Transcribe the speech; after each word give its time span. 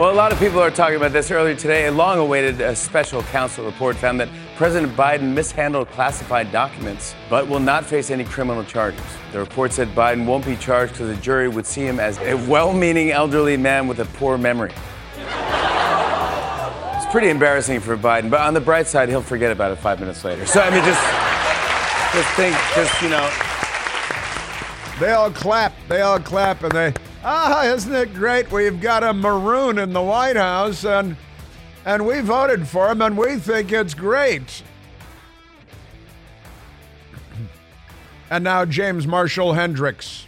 Well, 0.00 0.10
a 0.10 0.16
lot 0.16 0.32
of 0.32 0.38
people 0.38 0.60
are 0.60 0.70
talking 0.70 0.96
about 0.96 1.12
this 1.12 1.30
earlier 1.30 1.54
today. 1.54 1.86
A 1.86 1.92
long 1.92 2.18
awaited 2.18 2.62
uh, 2.62 2.74
special 2.74 3.22
counsel 3.24 3.66
report 3.66 3.96
found 3.96 4.18
that 4.18 4.30
President 4.56 4.96
Biden 4.96 5.34
mishandled 5.34 5.90
classified 5.90 6.50
documents, 6.50 7.14
but 7.28 7.46
will 7.46 7.60
not 7.60 7.84
face 7.84 8.10
any 8.10 8.24
criminal 8.24 8.64
charges. 8.64 9.04
The 9.32 9.40
report 9.40 9.74
said 9.74 9.88
Biden 9.88 10.24
won't 10.24 10.46
be 10.46 10.56
charged 10.56 10.94
because 10.94 11.14
the 11.14 11.20
jury 11.20 11.48
would 11.48 11.66
see 11.66 11.82
him 11.82 12.00
as 12.00 12.16
a 12.20 12.32
well 12.48 12.72
meaning 12.72 13.10
elderly 13.10 13.58
man 13.58 13.86
with 13.86 14.00
a 14.00 14.06
poor 14.06 14.38
memory. 14.38 14.72
it's 16.96 17.12
pretty 17.12 17.28
embarrassing 17.28 17.80
for 17.80 17.94
Biden, 17.94 18.30
but 18.30 18.40
on 18.40 18.54
the 18.54 18.60
bright 18.62 18.86
side, 18.86 19.10
he'll 19.10 19.20
forget 19.20 19.52
about 19.52 19.70
it 19.70 19.76
five 19.76 20.00
minutes 20.00 20.24
later. 20.24 20.46
So, 20.46 20.62
I 20.62 20.70
mean, 20.70 20.82
just, 20.82 21.02
just 22.14 22.28
think, 22.36 22.56
just, 22.74 23.02
you 23.02 23.10
know. 23.10 23.30
They 24.98 25.12
all 25.12 25.30
clap. 25.30 25.74
They 25.88 26.00
all 26.00 26.18
clap 26.18 26.62
and 26.62 26.72
they, 26.72 26.94
ah, 27.24 27.64
isn't 27.64 27.94
it 27.94 28.14
great? 28.14 28.50
We've 28.50 28.80
got 28.80 29.02
a 29.02 29.12
maroon 29.12 29.78
in 29.78 29.92
the 29.92 30.02
White 30.02 30.36
House 30.36 30.84
and 30.84 31.16
and 31.84 32.06
we 32.06 32.20
voted 32.20 32.68
for 32.68 32.90
him 32.90 33.00
and 33.02 33.16
we 33.16 33.36
think 33.36 33.72
it's 33.72 33.94
great. 33.94 34.62
and 38.30 38.44
now 38.44 38.64
James 38.64 39.06
Marshall 39.06 39.54
Hendrix. 39.54 40.26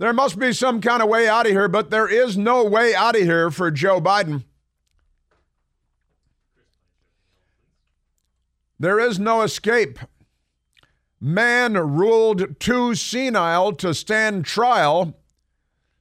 There 0.00 0.14
must 0.14 0.38
be 0.38 0.54
some 0.54 0.80
kind 0.80 1.02
of 1.02 1.10
way 1.10 1.28
out 1.28 1.44
of 1.44 1.52
here, 1.52 1.68
but 1.68 1.90
there 1.90 2.08
is 2.08 2.34
no 2.34 2.64
way 2.64 2.94
out 2.94 3.16
of 3.16 3.20
here 3.20 3.50
for 3.50 3.70
Joe 3.70 4.00
Biden. 4.00 4.44
There 8.78 8.98
is 8.98 9.18
no 9.18 9.42
escape. 9.42 9.98
Man 11.20 11.74
ruled 11.74 12.58
too 12.58 12.94
senile 12.94 13.74
to 13.74 13.92
stand 13.92 14.46
trial, 14.46 15.18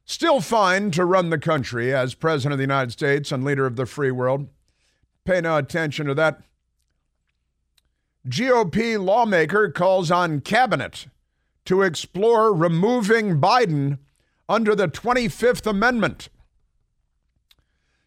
still 0.06 0.40
fine 0.40 0.92
to 0.92 1.04
run 1.04 1.30
the 1.30 1.38
country 1.38 1.94
as 1.94 2.14
President 2.14 2.54
of 2.54 2.58
the 2.58 2.64
United 2.64 2.94
States 2.94 3.34
and 3.34 3.44
leader 3.44 3.66
of 3.66 3.76
the 3.76 3.86
free 3.86 4.12
world. 4.12 4.48
Pay 5.26 5.42
no 5.42 5.58
attention 5.58 6.08
to 6.08 6.14
that. 6.14 6.42
GOP 8.30 8.98
lawmaker 8.98 9.70
calls 9.70 10.10
on 10.10 10.40
cabinet 10.40 11.08
to 11.66 11.82
explore 11.82 12.54
removing 12.54 13.40
Biden 13.40 14.00
under 14.48 14.76
the 14.76 14.88
25th 14.88 15.68
Amendment. 15.68 16.30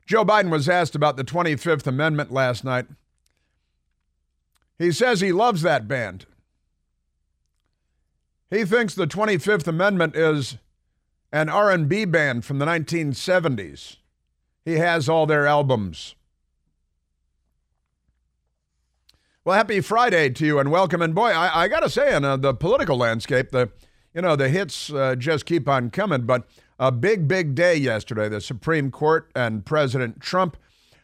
Joe 0.07 0.25
Biden 0.25 0.51
was 0.51 0.69
asked 0.69 0.95
about 0.95 1.17
the 1.17 1.25
25th 1.25 1.87
Amendment 1.87 2.33
last 2.33 2.65
night. 2.65 2.87
He 4.79 4.91
says 4.91 5.21
he 5.21 5.33
loves 5.33 5.63
that 5.63 5.87
band. 5.87 6.27
He 8.51 8.65
thinks 8.65 8.95
the 8.95 9.07
25th 9.07 9.67
Amendment 9.67 10.17
is 10.17 10.59
an 11.33 11.49
R&B 11.49 12.05
band 12.07 12.45
from 12.45 12.59
the 12.59 12.67
1970s. 12.67 13.97
He 14.65 14.75
has 14.75 15.09
all 15.09 15.27
their 15.27 15.47
albums. 15.47 16.15
Well, 19.45 19.57
happy 19.57 19.81
Friday 19.81 20.31
to 20.31 20.47
you 20.47 20.59
and 20.59 20.71
welcome. 20.71 21.03
And 21.03 21.15
boy, 21.15 21.31
I, 21.31 21.65
I 21.65 21.69
got 21.69 21.81
to 21.81 21.91
say, 21.91 22.15
in 22.15 22.25
uh, 22.25 22.37
the 22.37 22.55
political 22.55 22.97
landscape, 22.97 23.51
the 23.51 23.71
you 24.15 24.23
know 24.23 24.37
the 24.37 24.49
hits 24.49 24.93
uh, 24.93 25.17
just 25.17 25.47
keep 25.47 25.69
on 25.69 25.91
coming. 25.91 26.23
But 26.23 26.47
a 26.79 26.93
big, 26.93 27.27
big 27.27 27.55
day 27.55 27.75
yesterday. 27.77 28.29
The 28.29 28.41
Supreme 28.41 28.91
Court 28.91 29.31
and 29.35 29.65
President 29.65 30.21
Trump. 30.21 30.57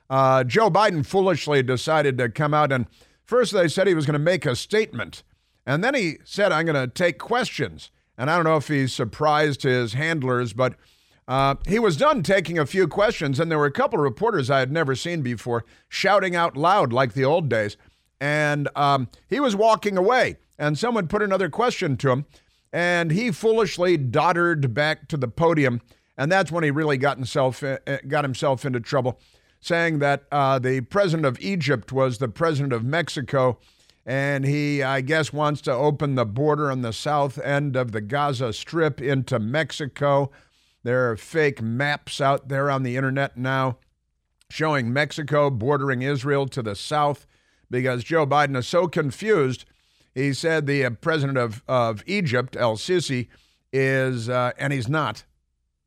Uh, 0.08 0.44
Joe 0.44 0.70
Biden 0.70 1.04
foolishly 1.04 1.62
decided 1.62 2.16
to 2.18 2.28
come 2.28 2.54
out 2.54 2.72
and 2.72 2.86
First, 3.28 3.52
they 3.52 3.68
said 3.68 3.86
he 3.86 3.92
was 3.92 4.06
going 4.06 4.14
to 4.14 4.18
make 4.18 4.46
a 4.46 4.56
statement, 4.56 5.22
and 5.66 5.84
then 5.84 5.94
he 5.94 6.16
said, 6.24 6.50
I'm 6.50 6.64
going 6.64 6.82
to 6.82 6.88
take 6.88 7.18
questions. 7.18 7.90
And 8.16 8.30
I 8.30 8.36
don't 8.36 8.44
know 8.44 8.56
if 8.56 8.68
he 8.68 8.86
surprised 8.86 9.64
his 9.64 9.92
handlers, 9.92 10.54
but 10.54 10.76
uh, 11.28 11.56
he 11.66 11.78
was 11.78 11.98
done 11.98 12.22
taking 12.22 12.58
a 12.58 12.64
few 12.64 12.88
questions, 12.88 13.38
and 13.38 13.50
there 13.50 13.58
were 13.58 13.66
a 13.66 13.70
couple 13.70 13.98
of 13.98 14.02
reporters 14.02 14.48
I 14.48 14.60
had 14.60 14.72
never 14.72 14.94
seen 14.94 15.20
before 15.20 15.66
shouting 15.90 16.34
out 16.34 16.56
loud 16.56 16.90
like 16.90 17.12
the 17.12 17.26
old 17.26 17.50
days. 17.50 17.76
And 18.20 18.68
um, 18.74 19.08
he 19.28 19.40
was 19.40 19.54
walking 19.54 19.96
away, 19.96 20.38
and 20.58 20.78
someone 20.78 21.06
put 21.06 21.22
another 21.22 21.48
question 21.48 21.96
to 21.98 22.10
him, 22.10 22.26
and 22.72 23.12
he 23.12 23.30
foolishly 23.30 23.96
doddered 23.96 24.74
back 24.74 25.08
to 25.08 25.16
the 25.16 25.28
podium, 25.28 25.80
and 26.16 26.30
that's 26.30 26.50
when 26.50 26.64
he 26.64 26.70
really 26.70 26.98
got 26.98 27.16
himself 27.16 27.62
uh, 27.62 27.78
got 28.08 28.24
himself 28.24 28.64
into 28.64 28.80
trouble 28.80 29.20
saying 29.60 29.98
that 29.98 30.24
uh, 30.30 30.58
the 30.58 30.80
president 30.82 31.26
of 31.26 31.40
Egypt 31.40 31.92
was 31.92 32.18
the 32.18 32.28
president 32.28 32.72
of 32.72 32.84
Mexico. 32.84 33.58
And 34.06 34.44
he, 34.46 34.82
I 34.82 35.02
guess, 35.02 35.32
wants 35.32 35.60
to 35.62 35.72
open 35.72 36.14
the 36.14 36.24
border 36.24 36.70
on 36.70 36.80
the 36.80 36.94
south 36.94 37.38
end 37.38 37.76
of 37.76 37.92
the 37.92 38.00
Gaza 38.00 38.54
Strip 38.54 39.02
into 39.02 39.38
Mexico. 39.38 40.30
There 40.82 41.10
are 41.10 41.16
fake 41.16 41.60
maps 41.60 42.20
out 42.20 42.48
there 42.48 42.70
on 42.70 42.84
the 42.84 42.96
internet 42.96 43.36
now 43.36 43.78
showing 44.48 44.90
Mexico 44.90 45.50
bordering 45.50 46.00
Israel 46.00 46.46
to 46.46 46.62
the 46.62 46.74
south 46.74 47.26
because 47.70 48.04
Joe 48.04 48.26
Biden 48.26 48.56
is 48.56 48.66
so 48.66 48.88
confused. 48.88 49.64
He 50.14 50.32
said 50.32 50.66
the 50.66 50.84
uh, 50.84 50.90
president 50.90 51.38
of, 51.38 51.62
of 51.68 52.02
Egypt, 52.06 52.56
El 52.56 52.76
Sisi, 52.76 53.28
is, 53.72 54.28
uh, 54.28 54.52
and 54.58 54.72
he's 54.72 54.88
not, 54.88 55.24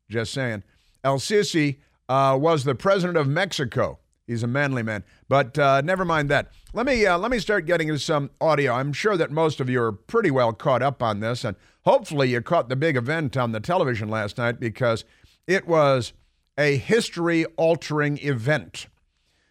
just 0.10 0.34
saying. 0.34 0.64
El 1.04 1.18
Sisi 1.18 1.78
uh, 2.08 2.38
was 2.40 2.64
the 2.64 2.76
president 2.76 3.18
of 3.18 3.28
Mexico. 3.28 4.00
He's 4.28 4.44
a 4.44 4.48
manly 4.48 4.84
man, 4.84 5.04
but 5.28 5.58
uh, 5.58 5.82
never 5.82 6.06
mind 6.06 6.30
that. 6.30 6.52
Let 6.74 6.86
me 6.86 7.06
uh, 7.06 7.18
let 7.18 7.32
me 7.32 7.40
start 7.40 7.66
getting 7.66 7.98
some 7.98 8.30
audio. 8.40 8.74
I'm 8.74 8.94
sure 8.94 9.18
that 9.18 9.30
most 9.30 9.60
of 9.60 9.70
you 9.70 9.82
are 9.82 9.92
pretty 9.92 10.32
well 10.32 10.54
caught 10.54 10.82
up 10.82 11.04
on 11.04 11.20
this, 11.20 11.44
and 11.44 11.58
hopefully 11.84 12.30
you 12.30 12.42
caught 12.42 12.70
the 12.70 12.78
big 12.78 12.96
event 12.96 13.36
on 13.36 13.52
the 13.52 13.60
television 13.60 14.08
last 14.08 14.38
night 14.38 14.60
because 14.60 15.04
it 15.48 15.68
was 15.68 16.14
a 16.58 16.78
history-altering 16.78 18.20
event. 18.20 18.88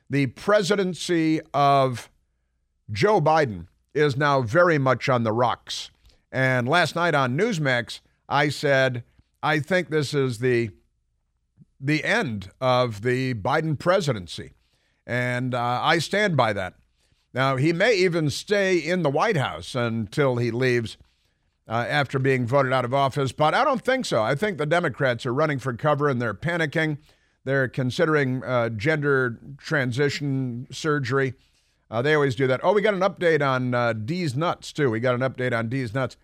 The 0.08 0.26
presidency 0.28 1.40
of 1.52 2.10
Joe 2.90 3.20
Biden 3.20 3.66
is 3.94 4.16
now 4.16 4.42
very 4.42 4.78
much 4.78 5.08
on 5.08 5.24
the 5.24 5.32
rocks. 5.32 5.90
And 6.32 6.68
last 6.68 6.94
night 6.94 7.14
on 7.14 7.36
Newsmax, 7.36 8.00
I 8.28 8.48
said 8.48 9.04
I 9.42 9.58
think 9.60 9.88
this 9.88 10.14
is 10.14 10.38
the 10.38 10.70
the 11.80 12.04
end 12.04 12.50
of 12.60 13.02
the 13.02 13.34
Biden 13.34 13.78
presidency. 13.78 14.52
And 15.06 15.54
uh, 15.54 15.80
I 15.82 15.98
stand 15.98 16.36
by 16.36 16.52
that. 16.52 16.74
Now, 17.32 17.56
he 17.56 17.72
may 17.72 17.94
even 17.94 18.28
stay 18.28 18.76
in 18.76 19.02
the 19.02 19.10
White 19.10 19.36
House 19.36 19.74
until 19.74 20.36
he 20.36 20.50
leaves 20.50 20.98
uh, 21.66 21.86
after 21.88 22.18
being 22.18 22.46
voted 22.46 22.72
out 22.72 22.84
of 22.84 22.92
office, 22.92 23.32
but 23.32 23.54
I 23.54 23.64
don't 23.64 23.82
think 23.82 24.04
so. 24.04 24.22
I 24.22 24.34
think 24.34 24.58
the 24.58 24.66
Democrats 24.66 25.24
are 25.24 25.32
running 25.32 25.58
for 25.58 25.72
cover 25.72 26.08
and 26.08 26.20
they're 26.20 26.34
panicking. 26.34 26.98
They're 27.44 27.68
considering 27.68 28.44
uh, 28.44 28.70
gender 28.70 29.38
transition 29.56 30.66
surgery. 30.70 31.34
Uh, 31.90 32.00
they 32.02 32.14
always 32.14 32.34
do 32.34 32.46
that. 32.46 32.60
Oh, 32.62 32.72
we 32.72 32.82
got 32.82 32.94
an 32.94 33.00
update 33.00 33.42
on 33.42 33.74
uh, 33.74 33.92
D's 33.92 34.36
nuts, 34.36 34.72
too. 34.72 34.90
We 34.90 35.00
got 35.00 35.14
an 35.14 35.20
update 35.22 35.56
on 35.56 35.68
D's 35.68 35.92
nuts. 35.92 36.16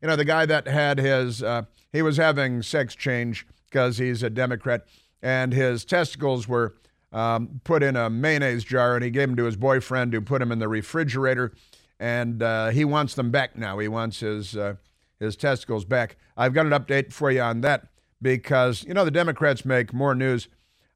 You 0.00 0.08
know, 0.08 0.16
the 0.16 0.24
guy 0.24 0.46
that 0.46 0.66
had 0.66 0.98
his, 0.98 1.42
uh, 1.42 1.62
he 1.92 2.00
was 2.00 2.16
having 2.16 2.62
sex 2.62 2.94
change 2.94 3.46
because 3.66 3.98
he's 3.98 4.22
a 4.22 4.30
Democrat, 4.30 4.86
and 5.22 5.52
his 5.52 5.84
testicles 5.84 6.48
were 6.48 6.74
um, 7.12 7.60
put 7.64 7.82
in 7.82 7.96
a 7.96 8.08
mayonnaise 8.08 8.64
jar, 8.64 8.94
and 8.94 9.04
he 9.04 9.10
gave 9.10 9.28
them 9.28 9.36
to 9.36 9.44
his 9.44 9.56
boyfriend, 9.56 10.12
who 10.14 10.20
put 10.20 10.38
them 10.38 10.52
in 10.52 10.58
the 10.58 10.68
refrigerator, 10.68 11.52
and 11.98 12.42
uh, 12.42 12.68
he 12.70 12.84
wants 12.84 13.14
them 13.14 13.30
back 13.30 13.56
now. 13.56 13.78
He 13.78 13.88
wants 13.88 14.20
his 14.20 14.56
uh, 14.56 14.76
his 15.18 15.36
testicles 15.36 15.84
back. 15.84 16.16
I've 16.36 16.54
got 16.54 16.66
an 16.66 16.72
update 16.72 17.12
for 17.12 17.30
you 17.30 17.42
on 17.42 17.60
that 17.60 17.88
because 18.22 18.84
you 18.84 18.94
know 18.94 19.04
the 19.04 19.10
Democrats 19.10 19.64
make 19.64 19.92
more 19.92 20.14
news. 20.14 20.48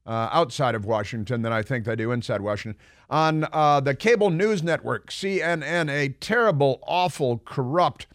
Uh, 0.07 0.29
outside 0.33 0.75
of 0.75 0.85
Washington 0.85 1.41
than 1.41 1.51
I 1.51 1.63
think 1.63 1.87
they 1.87 1.97
do 1.97 2.13
inside 2.13 2.43
Washington. 2.43 2.79
On 3.09 3.47
uh, 3.53 3.81
the 3.81 3.95
cable 3.95 4.29
news 4.29 4.63
network, 4.63 5.11
CNN, 5.11 5.91
a 5.91 6.11
terrible, 6.21 6.81
awful, 6.87 7.39
corrupt, 7.39 8.07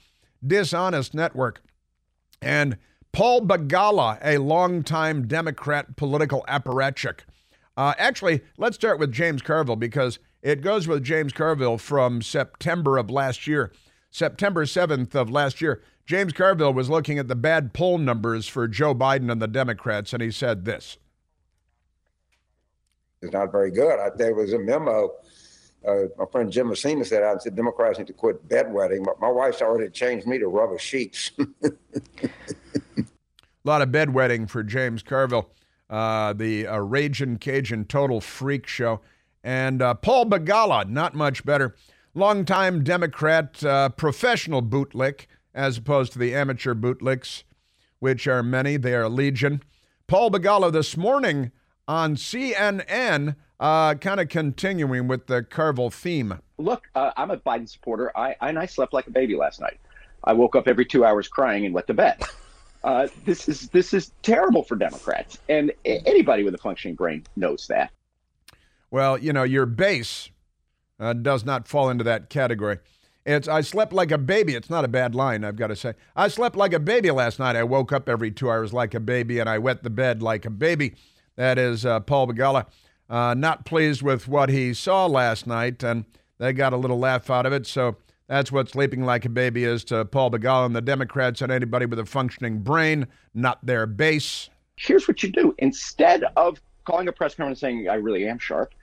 dishonest 0.46 1.16
network. 1.16 1.64
And 2.44 2.78
Paul 3.12 3.42
Begala, 3.42 4.20
a 4.24 4.38
longtime 4.38 5.28
Democrat 5.28 5.98
political 5.98 6.46
apparatchik. 6.48 7.22
Uh, 7.76 7.96
actually, 7.98 8.42
let's 8.58 8.76
start 8.76 9.00
with 9.00 9.12
James 9.12 9.42
Carville 9.42 9.76
because 9.76 10.20
It 10.42 10.62
goes 10.62 10.88
with 10.88 11.04
James 11.04 11.34
Carville 11.34 11.78
from 11.78 12.22
September 12.22 12.98
of 12.98 13.10
last 13.10 13.46
year. 13.46 13.74
September 14.12 14.66
7th 14.66 15.14
of 15.14 15.30
last 15.30 15.62
year, 15.62 15.82
James 16.06 16.34
Carville 16.34 16.74
was 16.74 16.90
looking 16.90 17.20
at 17.20 17.28
the 17.28 17.36
bad 17.36 17.74
poll 17.74 17.98
numbers 17.98 18.48
for 18.48 18.68
Joe 18.68 18.96
Biden 18.96 19.32
and 19.32 19.42
the 19.42 19.48
Democrats, 19.48 20.14
and 20.14 20.24
he 20.24 20.32
said 20.32 20.66
this. 20.66 20.98
It's 23.22 23.34
not 23.34 23.52
very 23.52 23.72
good. 23.72 24.00
I, 24.00 24.10
there 24.16 24.34
was 24.34 24.54
a 24.54 24.60
memo. 24.60 25.12
Uh, 25.88 26.04
my 26.18 26.26
friend 26.32 26.52
Jim 26.52 26.70
Messina 26.70 27.04
said, 27.06 27.24
I 27.24 27.38
said, 27.38 27.56
Democrats 27.56 27.98
need 27.98 28.08
to 28.08 28.14
quit 28.14 28.48
bedwetting. 28.48 29.04
But 29.04 29.20
my 29.20 29.30
wife's 29.30 29.62
already 29.62 29.90
changed 29.90 30.28
me 30.28 30.40
to 30.40 30.48
rubber 30.48 30.78
sheets. 30.78 31.32
a 31.64 31.72
lot 33.64 33.82
of 33.82 33.90
bedwetting 33.90 34.50
for 34.50 34.64
James 34.64 35.04
Carville, 35.04 35.50
uh, 35.90 36.34
the 36.34 36.68
uh, 36.68 36.78
Raging 36.78 37.38
Cajun 37.38 37.86
Total 37.86 38.22
Freak 38.22 38.68
Show. 38.68 39.02
And 39.44 39.82
uh, 39.82 39.94
Paul 39.96 40.26
Begala, 40.26 40.88
not 40.88 41.14
much 41.14 41.46
better. 41.46 41.76
Longtime 42.14 42.84
Democrat, 42.84 43.64
uh, 43.64 43.90
professional 43.90 44.62
bootlick, 44.62 45.28
as 45.54 45.78
opposed 45.78 46.14
to 46.14 46.20
the 46.20 46.36
amateur 46.36 46.74
bootlicks, 46.74 47.44
which 48.00 48.28
are 48.28 48.44
many. 48.44 48.78
They 48.78 48.94
are 48.94 49.08
legion. 49.08 49.62
Paul 50.08 50.32
Begala 50.32 50.72
this 50.72 50.98
morning 50.98 51.52
on 51.90 52.16
CNN, 52.16 53.36
uh, 53.60 53.96
kind 53.96 54.20
of 54.20 54.30
continuing 54.30 55.08
with 55.08 55.26
the 55.26 55.42
Carville 55.42 55.90
theme. 55.90 56.40
Look, 56.60 56.88
uh, 56.94 57.12
I'm 57.18 57.32
a 57.32 57.38
Biden 57.38 57.68
supporter, 57.68 58.16
I, 58.16 58.36
and 58.42 58.60
I 58.60 58.68
slept 58.68 58.94
like 58.94 59.08
a 59.08 59.12
baby 59.12 59.36
last 59.36 59.60
night. 59.60 59.80
I 60.24 60.34
woke 60.34 60.56
up 60.56 60.68
every 60.68 60.86
two 60.86 61.04
hours 61.04 61.28
crying 61.28 61.66
and 61.66 61.74
went 61.74 61.88
to 61.88 61.94
bed. 61.94 62.22
Uh, 62.82 63.10
this 63.26 63.50
is 63.50 63.68
this 63.72 63.94
is 63.94 64.14
terrible 64.22 64.64
for 64.64 64.78
Democrats, 64.78 65.38
and 65.50 65.70
anybody 65.84 66.46
with 66.46 66.56
a 66.56 66.58
functioning 66.58 66.96
brain 66.96 67.22
knows 67.36 67.68
that. 67.68 67.92
Well, 68.90 69.18
you 69.18 69.34
know, 69.34 69.44
your 69.44 69.66
base 69.66 70.30
uh, 70.98 71.12
does 71.12 71.44
not 71.44 71.68
fall 71.68 71.90
into 71.90 72.06
that 72.06 72.30
category. 72.30 72.78
It's 73.26 73.50
I 73.50 73.60
slept 73.60 73.92
like 73.92 74.12
a 74.12 74.18
baby. 74.18 74.56
It's 74.56 74.70
not 74.70 74.86
a 74.86 74.88
bad 74.88 75.14
line, 75.14 75.44
I've 75.44 75.58
got 75.58 75.68
to 75.68 75.76
say. 75.76 75.94
I 76.16 76.30
slept 76.30 76.56
like 76.56 76.72
a 76.72 76.80
baby 76.80 77.12
last 77.12 77.38
night. 77.38 77.58
I 77.58 77.64
woke 77.64 77.92
up 77.92 78.08
every 78.08 78.32
two 78.32 78.50
hours 78.50 78.72
like 78.72 78.94
a 78.94 79.02
baby, 79.02 79.40
and 79.40 79.50
I 79.50 79.58
wet 79.58 79.84
the 79.84 79.90
bed 79.90 80.24
like 80.24 80.46
a 80.46 80.50
baby. 80.50 80.96
That 81.40 81.58
is 81.58 81.86
uh, 81.86 82.02
Paul 82.02 82.28
Begala. 82.28 82.66
Uh, 83.10 83.34
not 83.34 83.64
pleased 83.64 84.02
with 84.02 84.28
what 84.28 84.50
he 84.50 84.74
saw 84.74 85.06
last 85.06 85.48
night, 85.48 85.82
and 85.84 86.04
they 86.38 86.52
got 86.52 86.74
a 86.74 86.78
little 86.78 87.00
laugh 87.00 87.30
out 87.30 87.46
of 87.46 87.54
it. 87.54 87.66
So 87.66 87.96
that's 88.28 88.52
what 88.52 88.68
sleeping 88.68 89.06
like 89.06 89.24
a 89.24 89.30
baby 89.30 89.64
is 89.64 89.86
to 89.86 90.04
Paul 90.04 90.32
Begala 90.32 90.66
and 90.66 90.76
the 90.76 90.82
Democrats 90.82 91.42
and 91.42 91.50
anybody 91.50 91.86
with 91.86 91.98
a 91.98 92.06
functioning 92.06 92.60
brain, 92.60 93.08
not 93.34 93.66
their 93.66 93.86
base. 93.86 94.50
Here's 94.76 95.08
what 95.08 95.24
you 95.24 95.32
do 95.32 95.56
instead 95.60 96.26
of 96.36 96.60
calling 96.84 97.08
a 97.08 97.14
press 97.14 97.36
conference 97.36 97.64
and 97.64 97.86
saying, 97.86 97.90
I 97.90 97.96
really 97.96 98.28
am 98.28 98.38
sharp, 98.38 98.74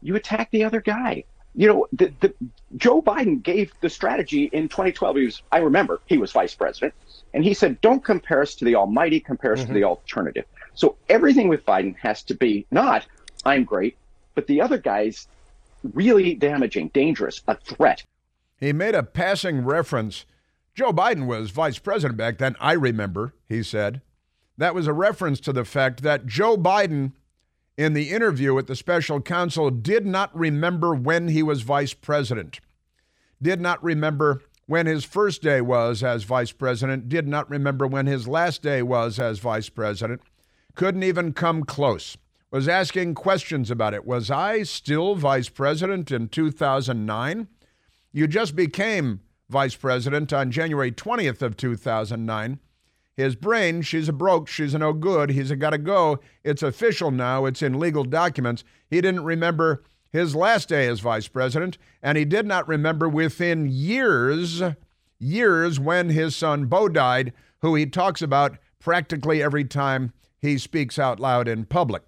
you 0.00 0.16
attack 0.16 0.50
the 0.52 0.64
other 0.64 0.80
guy. 0.80 1.24
You 1.54 1.68
know, 1.68 1.86
the, 1.92 2.10
the, 2.20 2.32
Joe 2.78 3.02
Biden 3.02 3.42
gave 3.42 3.70
the 3.82 3.90
strategy 3.90 4.48
in 4.54 4.70
2012. 4.70 5.16
He 5.16 5.24
was, 5.26 5.42
I 5.52 5.58
remember, 5.58 6.00
he 6.06 6.16
was 6.16 6.32
vice 6.32 6.54
president, 6.54 6.94
and 7.34 7.44
he 7.44 7.52
said, 7.52 7.80
"Don't 7.82 8.04
compare 8.04 8.40
us 8.40 8.54
to 8.56 8.64
the 8.64 8.76
Almighty, 8.76 9.20
compare 9.20 9.52
us 9.52 9.60
mm-hmm. 9.60 9.68
to 9.68 9.74
the 9.74 9.84
alternative." 9.84 10.44
So 10.76 10.96
everything 11.08 11.48
with 11.48 11.64
Biden 11.66 11.96
has 11.96 12.22
to 12.24 12.34
be 12.34 12.66
not 12.70 13.06
I'm 13.44 13.64
great, 13.64 13.96
but 14.34 14.46
the 14.46 14.60
other 14.60 14.76
guy's 14.76 15.28
really 15.94 16.34
damaging, 16.34 16.88
dangerous, 16.88 17.42
a 17.46 17.56
threat. 17.56 18.02
He 18.58 18.72
made 18.72 18.94
a 18.94 19.02
passing 19.02 19.64
reference. 19.64 20.26
Joe 20.74 20.92
Biden 20.92 21.26
was 21.26 21.50
vice 21.50 21.78
president 21.78 22.18
back 22.18 22.38
then. 22.38 22.56
I 22.60 22.72
remember, 22.72 23.34
he 23.48 23.62
said. 23.62 24.02
That 24.58 24.74
was 24.74 24.86
a 24.86 24.92
reference 24.92 25.38
to 25.40 25.52
the 25.52 25.64
fact 25.64 26.02
that 26.02 26.26
Joe 26.26 26.56
Biden, 26.56 27.12
in 27.76 27.92
the 27.92 28.10
interview 28.10 28.52
with 28.52 28.66
the 28.66 28.76
special 28.76 29.20
counsel, 29.20 29.70
did 29.70 30.04
not 30.04 30.36
remember 30.36 30.94
when 30.94 31.28
he 31.28 31.42
was 31.42 31.62
vice 31.62 31.94
president, 31.94 32.60
did 33.40 33.60
not 33.60 33.82
remember 33.82 34.42
when 34.66 34.86
his 34.86 35.04
first 35.04 35.42
day 35.42 35.60
was 35.60 36.02
as 36.02 36.24
vice 36.24 36.52
president, 36.52 37.08
did 37.08 37.28
not 37.28 37.48
remember 37.48 37.86
when 37.86 38.06
his 38.06 38.26
last 38.26 38.62
day 38.62 38.82
was 38.82 39.18
as 39.20 39.38
vice 39.38 39.68
president 39.68 40.20
couldn't 40.76 41.02
even 41.02 41.32
come 41.32 41.64
close. 41.64 42.16
Was 42.52 42.68
asking 42.68 43.14
questions 43.14 43.70
about 43.70 43.94
it. 43.94 44.06
Was 44.06 44.30
I 44.30 44.62
still 44.62 45.16
vice 45.16 45.48
president 45.48 46.12
in 46.12 46.28
2009? 46.28 47.48
You 48.12 48.26
just 48.26 48.54
became 48.54 49.20
vice 49.48 49.74
president 49.74 50.32
on 50.32 50.50
January 50.50 50.92
20th 50.92 51.42
of 51.42 51.56
2009. 51.56 52.60
His 53.16 53.34
brain, 53.34 53.82
she's 53.82 54.08
a 54.08 54.12
broke, 54.12 54.46
she's 54.46 54.74
a 54.74 54.78
no 54.78 54.92
good, 54.92 55.30
he's 55.30 55.50
a 55.50 55.56
gotta 55.56 55.78
go. 55.78 56.20
It's 56.44 56.62
official 56.62 57.10
now, 57.10 57.46
it's 57.46 57.62
in 57.62 57.78
legal 57.78 58.04
documents. 58.04 58.62
He 58.88 59.00
didn't 59.00 59.24
remember 59.24 59.82
his 60.12 60.36
last 60.36 60.68
day 60.68 60.86
as 60.86 61.00
vice 61.00 61.26
president, 61.26 61.78
and 62.02 62.16
he 62.18 62.24
did 62.24 62.46
not 62.46 62.68
remember 62.68 63.08
within 63.08 63.66
years, 63.68 64.62
years 65.18 65.80
when 65.80 66.10
his 66.10 66.36
son 66.36 66.66
Bo 66.66 66.88
died, 66.88 67.32
who 67.60 67.74
he 67.74 67.86
talks 67.86 68.20
about 68.20 68.58
practically 68.78 69.42
every 69.42 69.64
time 69.64 70.12
he 70.40 70.58
speaks 70.58 70.98
out 70.98 71.20
loud 71.20 71.48
in 71.48 71.64
public. 71.64 72.02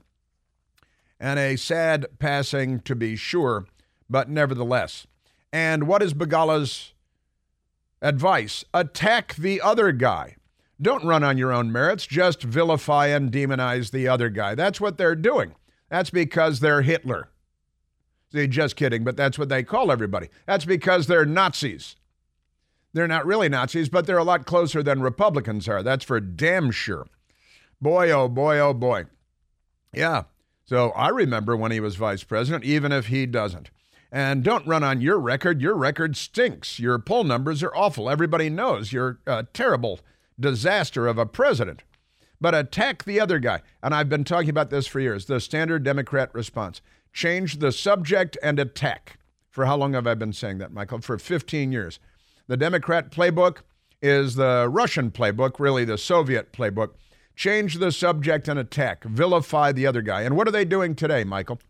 And 1.20 1.38
a 1.38 1.56
sad 1.56 2.06
passing, 2.18 2.80
to 2.80 2.94
be 2.94 3.16
sure, 3.16 3.66
but 4.08 4.28
nevertheless. 4.28 5.06
And 5.52 5.86
what 5.86 6.02
is 6.02 6.14
Begala's 6.14 6.92
advice? 8.00 8.64
Attack 8.72 9.34
the 9.36 9.60
other 9.60 9.92
guy. 9.92 10.36
Don't 10.80 11.04
run 11.04 11.24
on 11.24 11.38
your 11.38 11.52
own 11.52 11.72
merits, 11.72 12.06
just 12.06 12.42
vilify 12.42 13.08
and 13.08 13.32
demonize 13.32 13.90
the 13.90 14.06
other 14.06 14.28
guy. 14.28 14.54
That's 14.54 14.80
what 14.80 14.96
they're 14.96 15.16
doing. 15.16 15.56
That's 15.88 16.10
because 16.10 16.60
they're 16.60 16.82
Hitler. 16.82 17.30
See, 18.32 18.46
just 18.46 18.76
kidding, 18.76 19.02
but 19.04 19.16
that's 19.16 19.38
what 19.38 19.48
they 19.48 19.62
call 19.62 19.90
everybody. 19.90 20.28
That's 20.46 20.66
because 20.66 21.06
they're 21.06 21.24
Nazis. 21.24 21.96
They're 22.92 23.08
not 23.08 23.26
really 23.26 23.48
Nazis, 23.48 23.88
but 23.88 24.06
they're 24.06 24.18
a 24.18 24.24
lot 24.24 24.46
closer 24.46 24.82
than 24.82 25.02
Republicans 25.02 25.68
are. 25.68 25.82
That's 25.82 26.04
for 26.04 26.20
damn 26.20 26.70
sure. 26.70 27.06
Boy, 27.80 28.10
oh 28.10 28.28
boy, 28.28 28.58
oh 28.58 28.74
boy. 28.74 29.04
Yeah. 29.92 30.24
So 30.64 30.90
I 30.90 31.08
remember 31.08 31.56
when 31.56 31.72
he 31.72 31.80
was 31.80 31.96
vice 31.96 32.24
president, 32.24 32.64
even 32.64 32.92
if 32.92 33.06
he 33.06 33.24
doesn't. 33.24 33.70
And 34.10 34.42
don't 34.42 34.66
run 34.66 34.82
on 34.82 35.00
your 35.00 35.18
record. 35.18 35.60
Your 35.60 35.74
record 35.74 36.16
stinks. 36.16 36.78
Your 36.78 36.98
poll 36.98 37.24
numbers 37.24 37.62
are 37.62 37.74
awful. 37.74 38.08
Everybody 38.08 38.48
knows 38.48 38.92
you're 38.92 39.18
a 39.26 39.44
terrible 39.52 40.00
disaster 40.38 41.06
of 41.06 41.18
a 41.18 41.26
president. 41.26 41.82
But 42.40 42.54
attack 42.54 43.04
the 43.04 43.20
other 43.20 43.38
guy. 43.38 43.62
And 43.82 43.94
I've 43.94 44.08
been 44.08 44.24
talking 44.24 44.50
about 44.50 44.70
this 44.70 44.86
for 44.86 45.00
years 45.00 45.26
the 45.26 45.40
standard 45.40 45.84
Democrat 45.84 46.30
response 46.34 46.80
change 47.12 47.58
the 47.58 47.72
subject 47.72 48.36
and 48.42 48.58
attack. 48.58 49.18
For 49.50 49.66
how 49.66 49.76
long 49.76 49.94
have 49.94 50.06
I 50.06 50.14
been 50.14 50.32
saying 50.32 50.58
that, 50.58 50.72
Michael? 50.72 51.00
For 51.00 51.18
15 51.18 51.72
years. 51.72 51.98
The 52.46 52.56
Democrat 52.56 53.10
playbook 53.10 53.58
is 54.00 54.36
the 54.36 54.68
Russian 54.70 55.10
playbook, 55.10 55.58
really 55.58 55.84
the 55.84 55.98
Soviet 55.98 56.52
playbook 56.52 56.90
change 57.38 57.78
the 57.78 57.92
subject 57.92 58.48
and 58.48 58.58
attack, 58.58 59.04
vilify 59.04 59.70
the 59.70 59.86
other 59.86 60.02
guy. 60.02 60.22
And 60.22 60.36
what 60.36 60.48
are 60.48 60.50
they 60.50 60.64
doing 60.64 60.96
today, 60.96 61.22
Michael? 61.22 61.60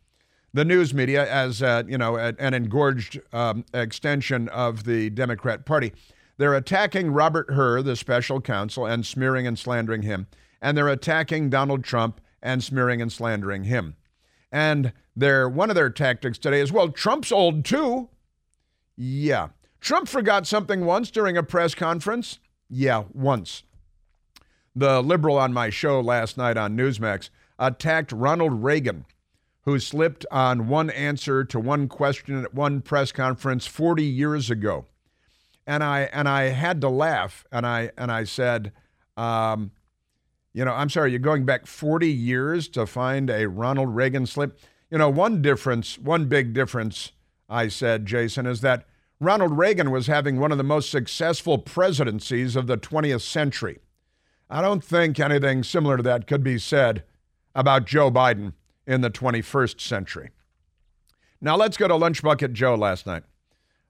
The 0.54 0.64
news 0.64 0.94
media, 0.94 1.30
as 1.30 1.62
uh, 1.62 1.82
you 1.86 1.98
know, 1.98 2.16
an 2.16 2.54
engorged 2.54 3.20
um, 3.34 3.66
extension 3.74 4.48
of 4.48 4.84
the 4.84 5.10
Democrat 5.10 5.66
Party, 5.66 5.92
they're 6.38 6.54
attacking 6.54 7.10
Robert 7.10 7.50
Hur, 7.50 7.82
the 7.82 7.96
special 7.96 8.40
counsel, 8.40 8.86
and 8.86 9.04
smearing 9.04 9.46
and 9.46 9.58
slandering 9.58 10.02
him. 10.02 10.26
And 10.62 10.74
they're 10.74 10.88
attacking 10.88 11.50
Donald 11.50 11.84
Trump 11.84 12.22
and 12.42 12.64
smearing 12.64 13.02
and 13.02 13.12
slandering 13.12 13.64
him. 13.64 13.94
And 14.50 14.94
their 15.14 15.50
one 15.50 15.68
of 15.68 15.76
their 15.76 15.90
tactics 15.90 16.38
today 16.38 16.60
is, 16.60 16.72
well, 16.72 16.88
Trump's 16.88 17.30
old 17.30 17.66
too. 17.66 18.08
Yeah. 18.96 19.48
Trump 19.82 20.08
forgot 20.08 20.46
something 20.46 20.86
once 20.86 21.10
during 21.10 21.36
a 21.36 21.42
press 21.42 21.74
conference. 21.74 22.38
Yeah, 22.70 23.04
once 23.12 23.64
the 24.74 25.02
liberal 25.02 25.38
on 25.38 25.52
my 25.52 25.70
show 25.70 26.00
last 26.00 26.36
night 26.36 26.56
on 26.56 26.76
Newsmax 26.76 27.30
attacked 27.58 28.12
Ronald 28.12 28.62
Reagan, 28.62 29.04
who 29.62 29.78
slipped 29.78 30.24
on 30.30 30.68
one 30.68 30.90
answer 30.90 31.44
to 31.44 31.58
one 31.58 31.88
question 31.88 32.44
at 32.44 32.54
one 32.54 32.80
press 32.80 33.12
conference 33.12 33.66
40 33.66 34.04
years 34.04 34.50
ago. 34.50 34.86
And 35.66 35.84
I 35.84 36.02
and 36.12 36.28
I 36.28 36.44
had 36.44 36.80
to 36.80 36.88
laugh, 36.88 37.44
and 37.52 37.66
I 37.66 37.90
and 37.98 38.10
I 38.10 38.24
said, 38.24 38.72
um, 39.16 39.72
you 40.54 40.64
know, 40.64 40.72
I'm 40.72 40.88
sorry, 40.88 41.10
you're 41.10 41.20
going 41.20 41.44
back 41.44 41.66
40 41.66 42.08
years 42.08 42.68
to 42.68 42.86
find 42.86 43.28
a 43.28 43.48
Ronald 43.48 43.94
Reagan 43.94 44.26
slip. 44.26 44.58
You 44.90 44.96
know, 44.96 45.10
one 45.10 45.42
difference, 45.42 45.98
one 45.98 46.26
big 46.26 46.54
difference, 46.54 47.12
I 47.50 47.68
said, 47.68 48.06
Jason, 48.06 48.46
is 48.46 48.62
that 48.62 48.86
Ronald 49.20 49.58
Reagan 49.58 49.90
was 49.90 50.06
having 50.06 50.40
one 50.40 50.50
of 50.50 50.58
the 50.58 50.64
most 50.64 50.90
successful 50.90 51.58
presidencies 51.58 52.56
of 52.56 52.66
the 52.66 52.78
20th 52.78 53.20
century. 53.20 53.80
I 54.50 54.62
don't 54.62 54.82
think 54.82 55.20
anything 55.20 55.62
similar 55.62 55.96
to 55.96 56.02
that 56.04 56.26
could 56.26 56.42
be 56.42 56.58
said 56.58 57.04
about 57.54 57.86
Joe 57.86 58.10
Biden 58.10 58.54
in 58.86 59.00
the 59.02 59.10
21st 59.10 59.80
century. 59.80 60.30
Now 61.40 61.56
let's 61.56 61.76
go 61.76 61.86
to 61.88 61.96
Lunch 61.96 62.22
Bucket 62.22 62.52
Joe 62.52 62.74
last 62.74 63.06
night. 63.06 63.22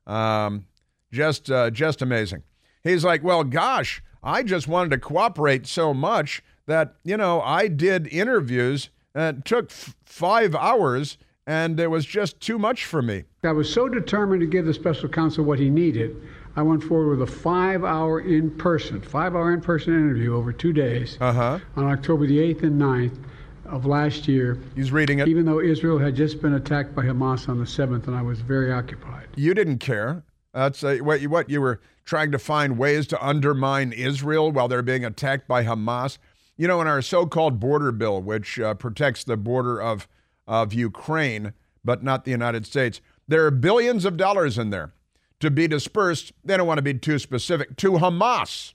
Um, 0.07 0.67
just, 1.13 1.51
uh, 1.51 1.71
just 1.71 2.03
amazing. 2.03 2.43
He's 2.83 3.05
like, 3.05 3.23
well, 3.23 3.45
gosh, 3.45 4.03
I 4.23 4.43
just 4.43 4.69
wanted 4.69 4.91
to 4.91 4.99
cooperate 4.99 5.67
so 5.67 5.95
much 5.95 6.43
that 6.67 6.95
you 7.03 7.17
know 7.17 7.41
I 7.41 7.69
did 7.69 8.07
interviews 8.09 8.91
and 9.15 9.39
it 9.39 9.45
took 9.45 9.71
f- 9.71 9.97
five 10.05 10.55
hours 10.55 11.19
and 11.47 11.81
it 11.81 11.89
was 11.89 12.05
just 12.05 12.41
too 12.41 12.59
much 12.59 12.85
for 12.85 13.01
me. 13.01 13.25
I 13.43 13.53
was 13.53 13.73
so 13.73 13.89
determined 13.89 14.41
to 14.43 14.47
give 14.47 14.67
the 14.67 14.75
special 14.75 15.09
counsel 15.09 15.45
what 15.45 15.59
he 15.59 15.71
needed. 15.71 16.17
I 16.59 16.63
went 16.63 16.83
forward 16.83 17.17
with 17.17 17.29
a 17.29 17.33
five-hour 17.33 18.23
in-person, 18.23 19.03
five-hour 19.03 19.55
in-person 19.55 19.95
interview 19.95 20.35
over 20.35 20.53
two 20.53 20.73
days 20.73 21.17
Uh-huh. 21.21 21.61
on 21.77 21.85
October 21.85 22.27
the 22.27 22.39
8th 22.41 22.65
and 22.65 22.81
9th 22.81 23.17
of 23.65 23.87
last 23.87 24.27
year. 24.27 24.59
He's 24.75 24.91
reading 24.91 25.21
it. 25.21 25.29
Even 25.29 25.45
though 25.47 25.61
Israel 25.61 25.99
had 26.01 26.17
just 26.17 26.43
been 26.43 26.55
attacked 26.55 26.97
by 26.97 27.05
Hamas 27.05 27.49
on 27.49 27.61
the 27.61 27.65
7th, 27.65 28.09
and 28.09 28.17
I 28.17 28.23
was 28.23 28.41
very 28.41 28.73
occupied. 28.73 29.29
You 29.37 29.55
didn't 29.55 29.79
care. 29.79 30.25
That's 30.53 30.83
uh, 30.83 30.97
what 31.01 31.21
you 31.21 31.31
what 31.31 31.49
you 31.49 31.61
were 31.61 31.81
trying 32.05 32.33
to 32.33 32.41
find 32.41 32.77
ways 32.77 33.07
to 33.09 33.25
undermine 33.25 33.93
Israel 33.93 34.51
while 34.51 34.67
they're 34.67 34.83
being 34.83 35.05
attacked 35.05 35.47
by 35.47 35.63
Hamas. 35.63 36.19
You 36.57 36.67
know, 36.67 36.81
in 36.81 36.89
our 36.89 37.03
so-called 37.03 37.61
border 37.61 37.93
bill, 37.93 38.21
which 38.21 38.59
uh, 38.59 38.75
protects 38.75 39.23
the 39.23 39.37
border 39.37 39.81
of 39.81 40.09
of 40.49 40.73
Ukraine 40.75 41.53
but 41.85 42.03
not 42.03 42.25
the 42.25 42.33
United 42.33 42.67
States, 42.67 43.01
there 43.29 43.47
are 43.47 43.53
billions 43.53 44.05
of 44.05 44.17
dollars 44.17 44.59
in 44.59 44.71
there 44.71 44.93
to 45.41 45.51
be 45.51 45.69
dispersed. 45.69 46.33
They 46.45 46.57
don't 46.57 46.67
want 46.67 46.79
to 46.79 46.83
be 46.83 46.95
too 46.95 47.19
specific 47.19 47.77
to 47.77 47.93
Hamas 47.93 48.75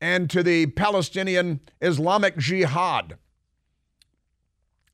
and 0.00 0.28
to 0.30 0.42
the 0.42 0.66
Palestinian 0.66 1.60
Islamic 1.80 2.36
Jihad. 2.36 3.16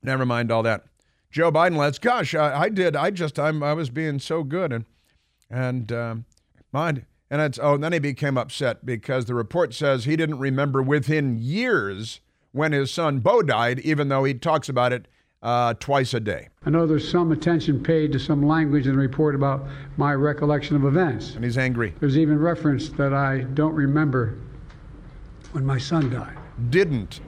Never 0.03 0.25
mind 0.25 0.51
all 0.51 0.63
that. 0.63 0.85
Joe 1.31 1.51
Biden, 1.51 1.77
let's. 1.77 1.99
Gosh, 1.99 2.33
I, 2.35 2.61
I 2.61 2.69
did. 2.69 2.95
I 2.95 3.11
just. 3.11 3.37
I'm. 3.37 3.61
I 3.61 3.73
was 3.73 3.89
being 3.89 4.19
so 4.19 4.43
good, 4.43 4.71
and 4.71 4.85
and 5.49 5.91
um, 5.91 6.25
mind. 6.71 7.05
And 7.29 7.41
it's. 7.41 7.59
Oh, 7.61 7.73
and 7.73 7.83
then 7.83 7.93
he 7.93 7.99
became 7.99 8.37
upset 8.37 8.85
because 8.85 9.25
the 9.25 9.35
report 9.35 9.73
says 9.73 10.05
he 10.05 10.15
didn't 10.15 10.39
remember 10.39 10.81
within 10.81 11.37
years 11.37 12.21
when 12.53 12.71
his 12.71 12.89
son 12.91 13.19
Bo 13.19 13.41
died, 13.41 13.79
even 13.79 14.07
though 14.07 14.23
he 14.23 14.33
talks 14.33 14.69
about 14.69 14.93
it 14.93 15.07
uh, 15.43 15.73
twice 15.75 16.13
a 16.13 16.19
day. 16.19 16.49
I 16.65 16.69
know 16.69 16.85
there's 16.85 17.09
some 17.09 17.31
attention 17.31 17.83
paid 17.83 18.11
to 18.13 18.19
some 18.19 18.45
language 18.45 18.87
in 18.87 18.93
the 18.93 18.97
report 18.97 19.35
about 19.35 19.67
my 19.97 20.13
recollection 20.13 20.75
of 20.75 20.85
events. 20.85 21.35
And 21.35 21.43
he's 21.43 21.57
angry. 21.57 21.93
There's 21.99 22.17
even 22.17 22.39
reference 22.39 22.89
that 22.89 23.13
I 23.13 23.41
don't 23.41 23.73
remember 23.75 24.37
when 25.51 25.65
my 25.65 25.77
son 25.77 26.09
died. 26.09 26.37
Didn't. 26.69 27.21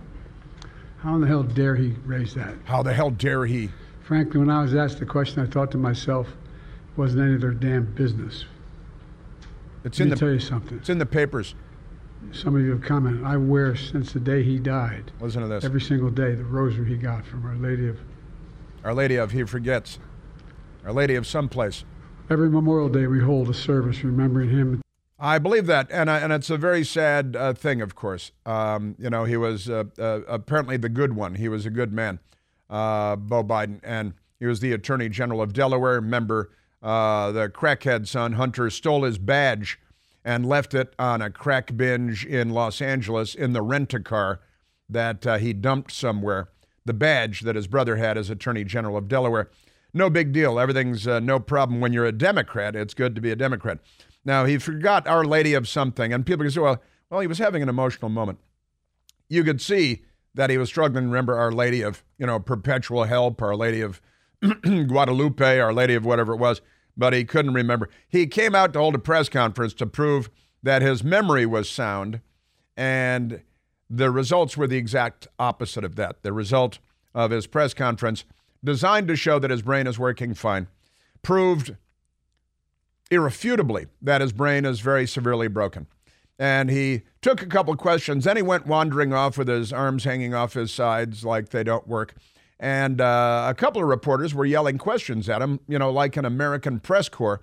How 0.99 1.15
in 1.15 1.21
the 1.21 1.27
hell 1.27 1.43
dare 1.43 1.75
he 1.75 1.95
raise 2.05 2.33
that? 2.33 2.55
How 2.65 2.83
the 2.83 2.93
hell 2.93 3.09
dare 3.11 3.45
he? 3.45 3.69
Frankly, 4.01 4.39
when 4.39 4.49
I 4.49 4.61
was 4.61 4.75
asked 4.75 4.99
the 4.99 5.05
question, 5.05 5.41
I 5.41 5.45
thought 5.45 5.71
to 5.71 5.77
myself, 5.77 6.27
it 6.27 6.97
wasn't 6.97 7.23
any 7.23 7.35
of 7.35 7.41
their 7.41 7.51
damn 7.51 7.85
business. 7.93 8.45
It's 9.85 9.99
Let 9.99 10.05
in 10.05 10.09
me 10.09 10.15
the. 10.15 10.19
tell 10.19 10.29
you 10.31 10.39
something. 10.39 10.77
It's 10.79 10.89
in 10.89 10.97
the 10.97 11.05
papers. 11.05 11.55
Some 12.31 12.55
of 12.55 12.61
you 12.61 12.71
have 12.71 12.81
commented. 12.81 13.23
I 13.23 13.37
wear 13.37 13.75
since 13.75 14.11
the 14.11 14.19
day 14.19 14.43
he 14.43 14.59
died, 14.59 15.11
Listen 15.19 15.41
to 15.41 15.47
this. 15.47 15.63
every 15.63 15.81
single 15.81 16.09
day, 16.09 16.35
the 16.35 16.43
rosary 16.43 16.87
he 16.87 16.95
got 16.95 17.25
from 17.25 17.45
Our 17.45 17.55
Lady 17.55 17.87
of. 17.87 17.99
Our 18.83 18.93
Lady 18.93 19.15
of 19.15 19.31
He 19.31 19.43
Forgets. 19.43 19.99
Our 20.85 20.93
Lady 20.93 21.15
of 21.15 21.25
Someplace. 21.25 21.83
Every 22.29 22.49
Memorial 22.49 22.89
Day, 22.89 23.07
we 23.07 23.19
hold 23.19 23.49
a 23.49 23.53
service 23.53 24.03
remembering 24.03 24.49
him. 24.49 24.81
I 25.19 25.39
believe 25.39 25.65
that, 25.65 25.87
and 25.91 26.09
I, 26.09 26.19
and 26.19 26.31
it's 26.31 26.49
a 26.49 26.57
very 26.57 26.85
sad 26.85 27.35
uh, 27.35 27.53
thing, 27.53 27.81
of 27.81 27.95
course. 27.95 28.31
Um, 28.45 28.95
you 28.99 29.09
know, 29.09 29.25
he 29.25 29.35
was 29.35 29.69
uh, 29.69 29.85
uh, 29.97 30.21
apparently 30.27 30.77
the 30.77 30.87
good 30.89 31.13
one. 31.13 31.35
He 31.35 31.49
was 31.49 31.65
a 31.65 31.69
good 31.69 31.91
man, 31.91 32.19
uh, 32.69 33.15
Bo 33.17 33.43
Biden, 33.43 33.79
and 33.83 34.13
he 34.39 34.45
was 34.45 34.59
the 34.61 34.71
Attorney 34.71 35.09
General 35.09 35.41
of 35.41 35.51
Delaware. 35.51 35.95
Remember, 35.95 36.51
uh, 36.81 37.31
the 37.31 37.49
crackhead 37.49 38.07
son 38.07 38.33
Hunter 38.33 38.69
stole 38.69 39.03
his 39.03 39.17
badge 39.17 39.79
and 40.29 40.45
left 40.45 40.75
it 40.75 40.93
on 40.99 41.23
a 41.23 41.29
crack 41.31 41.75
binge 41.75 42.23
in 42.23 42.51
Los 42.51 42.83
Angeles 42.83 43.33
in 43.33 43.53
the 43.53 43.63
rent-a-car 43.63 44.39
that 44.87 45.25
uh, 45.25 45.39
he 45.39 45.53
dumped 45.53 45.91
somewhere. 45.91 46.49
The 46.85 46.93
badge 46.93 47.41
that 47.41 47.55
his 47.55 47.65
brother 47.65 47.95
had 47.95 48.15
as 48.15 48.29
Attorney 48.29 48.63
General 48.63 48.95
of 48.95 49.07
Delaware. 49.07 49.49
No 49.91 50.07
big 50.07 50.31
deal. 50.31 50.59
Everything's 50.59 51.07
uh, 51.07 51.19
no 51.19 51.39
problem 51.39 51.81
when 51.81 51.93
you're 51.93 52.05
a 52.05 52.11
Democrat. 52.11 52.75
It's 52.75 52.93
good 52.93 53.15
to 53.15 53.21
be 53.21 53.31
a 53.31 53.35
Democrat. 53.35 53.79
Now, 54.23 54.45
he 54.45 54.59
forgot 54.59 55.07
Our 55.07 55.25
Lady 55.25 55.55
of 55.55 55.67
something, 55.67 56.13
and 56.13 56.23
people 56.27 56.43
can 56.43 56.51
say, 56.51 56.61
well, 56.61 56.79
well, 57.09 57.21
he 57.21 57.27
was 57.27 57.39
having 57.39 57.63
an 57.63 57.69
emotional 57.69 58.09
moment. 58.09 58.37
You 59.29 59.43
could 59.43 59.59
see 59.59 60.03
that 60.35 60.51
he 60.51 60.59
was 60.59 60.69
struggling 60.69 61.05
to 61.05 61.09
remember 61.09 61.39
Our 61.39 61.51
Lady 61.51 61.81
of, 61.81 62.03
you 62.19 62.27
know, 62.27 62.39
Perpetual 62.39 63.05
Help, 63.05 63.41
Our 63.41 63.55
Lady 63.55 63.81
of 63.81 63.99
Guadalupe, 64.63 65.59
Our 65.59 65.73
Lady 65.73 65.95
of 65.95 66.05
whatever 66.05 66.33
it 66.33 66.39
was, 66.39 66.61
but 66.97 67.13
he 67.13 67.25
couldn't 67.25 67.53
remember. 67.53 67.89
He 68.07 68.27
came 68.27 68.55
out 68.55 68.73
to 68.73 68.79
hold 68.79 68.95
a 68.95 68.99
press 68.99 69.29
conference 69.29 69.73
to 69.75 69.85
prove 69.85 70.29
that 70.63 70.81
his 70.81 71.03
memory 71.03 71.45
was 71.45 71.69
sound, 71.69 72.21
and 72.75 73.41
the 73.89 74.11
results 74.11 74.57
were 74.57 74.67
the 74.67 74.77
exact 74.77 75.27
opposite 75.37 75.83
of 75.83 75.95
that. 75.95 76.21
The 76.21 76.33
result 76.33 76.79
of 77.15 77.31
his 77.31 77.47
press 77.47 77.73
conference, 77.73 78.25
designed 78.63 79.07
to 79.07 79.15
show 79.15 79.39
that 79.39 79.51
his 79.51 79.61
brain 79.61 79.87
is 79.87 79.97
working 79.97 80.33
fine, 80.33 80.67
proved 81.21 81.75
irrefutably 83.11 83.87
that 84.01 84.21
his 84.21 84.31
brain 84.31 84.65
is 84.65 84.79
very 84.81 85.07
severely 85.07 85.47
broken. 85.47 85.87
And 86.37 86.69
he 86.69 87.01
took 87.21 87.41
a 87.41 87.47
couple 87.47 87.75
questions, 87.75 88.23
then 88.23 88.37
he 88.37 88.41
went 88.41 88.65
wandering 88.65 89.11
off 89.13 89.37
with 89.37 89.47
his 89.47 89.73
arms 89.73 90.05
hanging 90.05 90.33
off 90.33 90.53
his 90.53 90.71
sides 90.71 91.25
like 91.25 91.49
they 91.49 91.63
don't 91.63 91.87
work. 91.87 92.15
And 92.59 92.99
uh, 92.99 93.47
a 93.49 93.53
couple 93.53 93.81
of 93.81 93.87
reporters 93.87 94.33
were 94.33 94.45
yelling 94.45 94.77
questions 94.77 95.29
at 95.29 95.41
him, 95.41 95.59
you 95.67 95.79
know, 95.79 95.91
like 95.91 96.17
an 96.17 96.25
American 96.25 96.79
press 96.79 97.07
corps. 97.07 97.41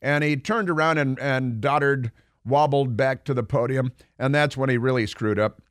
And 0.00 0.22
he 0.22 0.36
turned 0.36 0.70
around 0.70 0.98
and, 0.98 1.18
and 1.18 1.60
doddered, 1.60 2.12
wobbled 2.44 2.96
back 2.96 3.24
to 3.24 3.34
the 3.34 3.42
podium. 3.42 3.92
And 4.18 4.34
that's 4.34 4.56
when 4.56 4.70
he 4.70 4.76
really 4.76 5.06
screwed 5.06 5.38
up. 5.38 5.62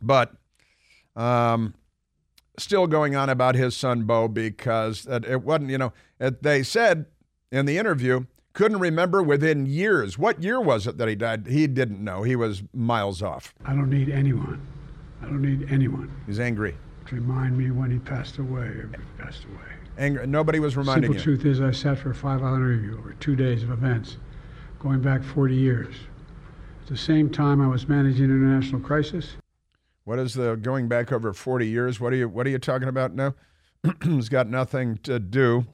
But 0.00 0.32
um, 1.14 1.74
still 2.58 2.86
going 2.86 3.14
on 3.14 3.28
about 3.28 3.54
his 3.54 3.76
son 3.76 4.04
Bo 4.04 4.28
because 4.28 5.06
it, 5.06 5.24
it 5.24 5.42
wasn't, 5.42 5.70
you 5.70 5.78
know, 5.78 5.92
it, 6.18 6.42
they 6.42 6.62
said 6.62 7.06
in 7.52 7.66
the 7.66 7.78
interview, 7.78 8.26
couldn't 8.52 8.78
remember 8.78 9.22
within 9.22 9.66
years. 9.66 10.18
What 10.18 10.42
year 10.42 10.60
was 10.60 10.86
it 10.86 10.96
that 10.98 11.08
he 11.08 11.14
died? 11.14 11.46
He 11.46 11.66
didn't 11.66 12.02
know. 12.02 12.22
He 12.22 12.36
was 12.36 12.62
miles 12.72 13.22
off. 13.22 13.54
I 13.64 13.70
don't 13.70 13.90
need 13.90 14.08
anyone. 14.08 14.66
I 15.22 15.26
don't 15.26 15.42
need 15.42 15.70
anyone 15.70 16.10
He's 16.26 16.40
angry. 16.40 16.76
To 17.08 17.14
remind 17.16 17.56
me 17.56 17.70
when 17.70 17.90
he 17.90 17.98
passed 17.98 18.38
away 18.38 18.66
or 18.66 18.90
he 18.90 19.22
passed 19.22 19.44
away. 19.44 20.26
Nobody 20.26 20.58
was 20.58 20.76
reminding 20.76 21.12
Simple 21.12 21.32
you. 21.32 21.36
truth 21.36 21.46
is, 21.46 21.60
I 21.60 21.70
sat 21.70 21.98
for 21.98 22.10
a 22.10 22.14
five-hour 22.14 22.56
interview 22.56 22.98
over 22.98 23.14
two 23.14 23.34
days 23.34 23.62
of 23.62 23.70
events, 23.70 24.18
going 24.78 25.00
back 25.00 25.22
40 25.22 25.54
years. 25.54 25.94
At 26.82 26.88
the 26.88 26.96
same 26.96 27.30
time, 27.30 27.60
I 27.60 27.66
was 27.66 27.88
managing 27.88 28.26
an 28.26 28.30
international 28.30 28.80
crisis. 28.80 29.36
What 30.04 30.18
is 30.18 30.34
the 30.34 30.54
going 30.56 30.86
back 30.86 31.12
over 31.12 31.32
40 31.32 31.66
years? 31.66 31.98
What 31.98 32.12
are 32.12 32.16
you 32.16 32.28
What 32.28 32.46
are 32.46 32.50
you 32.50 32.58
talking 32.58 32.88
about 32.88 33.14
now? 33.14 33.34
it's 34.02 34.28
got 34.28 34.48
nothing 34.48 34.98
to 34.98 35.18
do 35.18 35.66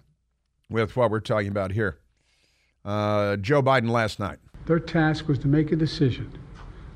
with 0.70 0.96
what 0.96 1.10
we're 1.10 1.20
talking 1.20 1.48
about 1.48 1.72
here. 1.72 1.98
Uh, 2.84 3.36
Joe 3.36 3.62
Biden 3.62 3.90
last 3.90 4.18
night. 4.18 4.38
Their 4.66 4.80
task 4.80 5.28
was 5.28 5.38
to 5.40 5.48
make 5.48 5.72
a 5.72 5.76
decision 5.76 6.32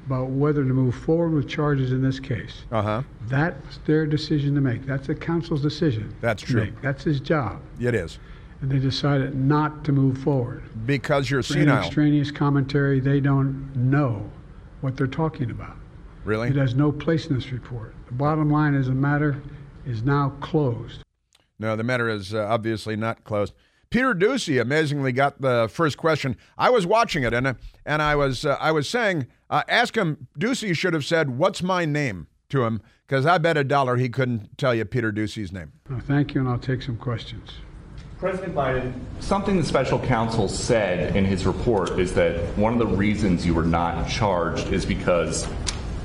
about 0.07 0.29
whether 0.31 0.63
to 0.63 0.73
move 0.73 0.95
forward 0.95 1.31
with 1.33 1.49
charges 1.49 1.91
in 1.93 2.01
this 2.03 2.21
case. 2.21 2.65
Uh 2.71 2.83
huh. 2.83 3.03
That's 3.29 3.79
their 3.87 4.07
decision 4.07 4.55
to 4.55 4.61
make. 4.61 4.87
That's 4.87 5.09
the 5.09 5.15
counsel's 5.15 5.63
decision. 5.63 6.15
That's 6.21 6.43
true. 6.43 6.65
make. 6.67 6.81
That's 6.81 7.05
his 7.05 7.21
job. 7.21 7.61
It 7.81 7.95
is 7.95 8.19
And 8.63 8.71
they 8.71 8.79
decided 8.79 9.35
not 9.35 9.85
to 9.85 9.93
move 9.93 10.19
forward. 10.19 10.63
because 10.87 11.29
you're 11.29 11.43
For 11.43 11.55
senile. 11.55 11.79
extraneous 11.85 12.31
commentary, 12.31 13.01
they 13.01 13.21
don't 13.21 13.75
know 13.77 14.31
what 14.81 14.97
they're 14.97 15.07
talking 15.09 15.51
about. 15.51 15.77
Really? 16.25 16.49
It 16.49 16.57
has 16.57 16.75
no 16.75 16.93
place 16.93 17.27
in 17.27 17.35
this 17.35 17.51
report. 17.53 17.95
The 18.07 18.15
bottom 18.15 18.51
line 18.51 18.75
is 18.75 18.87
the 18.87 18.93
matter 18.95 19.43
is 19.85 20.03
now 20.03 20.31
closed. 20.41 21.03
No, 21.59 21.75
the 21.75 21.85
matter 21.85 22.09
is 22.09 22.33
uh, 22.35 22.47
obviously 22.47 22.97
not 22.97 23.25
closed. 23.25 23.55
Peter 23.91 24.15
Doocy 24.15 24.61
amazingly 24.61 25.13
got 25.13 25.41
the 25.41 25.69
first 25.73 25.97
question. 25.97 26.37
I 26.59 26.71
was 26.71 26.87
watching 26.87 27.23
it, 27.23 27.33
and 27.33 27.47
uh, 27.47 27.55
and 27.85 28.03
I 28.03 28.17
was 28.17 28.45
uh, 28.45 28.57
I 28.61 28.73
was 28.73 28.89
saying, 28.89 29.27
uh, 29.51 29.63
ask 29.69 29.97
him. 29.97 30.27
Doocy 30.39 30.77
should 30.77 30.95
have 30.95 31.05
said, 31.05 31.39
"What's 31.39 31.63
my 31.63 31.85
name?" 31.85 32.27
to 32.49 32.65
him, 32.65 32.81
because 33.07 33.27
I 33.27 33.39
bet 33.39 33.57
a 33.57 33.65
dollar 33.65 33.97
he 33.97 34.09
couldn't 34.09 34.57
tell 34.59 34.75
you 34.75 34.85
Peter 34.85 35.13
Doocy's 35.13 35.53
name. 35.53 35.73
Now, 35.89 36.01
thank 36.01 36.35
you, 36.35 36.41
and 36.41 36.49
I'll 36.49 36.59
take 36.59 36.83
some 36.83 36.97
questions. 36.97 37.51
President 38.19 38.55
Biden, 38.55 38.95
something 39.21 39.59
the 39.59 39.65
special 39.65 39.99
counsel 39.99 40.49
said 40.49 41.15
in 41.15 41.25
his 41.25 41.45
report 41.45 41.99
is 41.99 42.15
that 42.15 42.41
one 42.57 42.73
of 42.73 42.79
the 42.79 42.87
reasons 42.87 43.45
you 43.45 43.53
were 43.53 43.65
not 43.65 44.09
charged 44.09 44.73
is 44.73 44.87
because, 44.87 45.47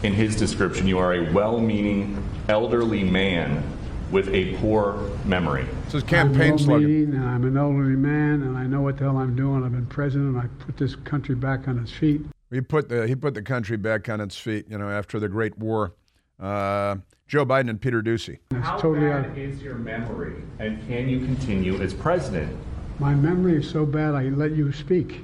in 0.04 0.14
his 0.14 0.36
description, 0.36 0.88
you 0.88 1.00
are 1.00 1.14
a 1.14 1.32
well 1.32 1.60
meaning 1.62 2.22
elderly 2.50 3.04
man 3.04 3.64
with 4.12 4.28
a 4.30 4.56
poor 4.58 5.10
memory. 5.26 5.66
It's 5.86 5.94
his 5.94 6.04
campaign 6.04 6.54
I'm 6.54 6.58
slogan. 6.60 6.84
well-meaning, 6.84 7.16
and 7.16 7.26
I'm 7.30 7.44
an 7.46 7.58
elderly 7.58 7.96
man, 7.96 8.42
and 8.44 8.58
I 8.58 8.66
know 8.68 8.82
what 8.82 8.98
the 8.98 9.06
hell 9.06 9.18
I'm 9.18 9.36
doing. 9.36 9.64
I've 9.64 9.72
been 9.72 9.86
president. 9.86 10.36
And 10.36 10.40
I 10.40 10.48
put 10.66 10.78
this 10.78 10.96
country 10.96 11.36
back 11.36 11.68
on 11.68 11.80
its 11.80 11.92
feet. 11.92 12.22
He 12.52 12.60
put 12.62 12.90
the 12.90 13.08
he 13.08 13.16
put 13.16 13.34
the 13.34 13.42
country 13.42 13.78
back 13.78 14.10
on 14.10 14.20
its 14.20 14.38
feet. 14.38 14.66
You 14.70 14.78
know, 14.78 14.90
after 14.90 15.20
the 15.20 15.30
Great 15.30 15.58
War. 15.58 15.94
Uh, 16.40 16.98
Joe 17.28 17.46
Biden 17.46 17.70
and 17.70 17.80
Peter 17.80 18.02
Doocy. 18.02 18.40
It's 18.50 18.66
How 18.66 18.78
totally 18.78 19.08
bad 19.08 19.30
out. 19.32 19.38
is 19.38 19.62
your 19.62 19.76
memory, 19.76 20.42
and 20.60 20.86
can 20.88 21.08
you 21.08 21.20
continue 21.20 21.80
as 21.82 21.94
president? 21.94 22.54
My 23.00 23.14
memory 23.16 23.56
is 23.58 23.70
so 23.70 23.86
bad. 23.86 24.16
I 24.16 24.24
let 24.24 24.52
you 24.52 24.74
speak. 24.74 25.22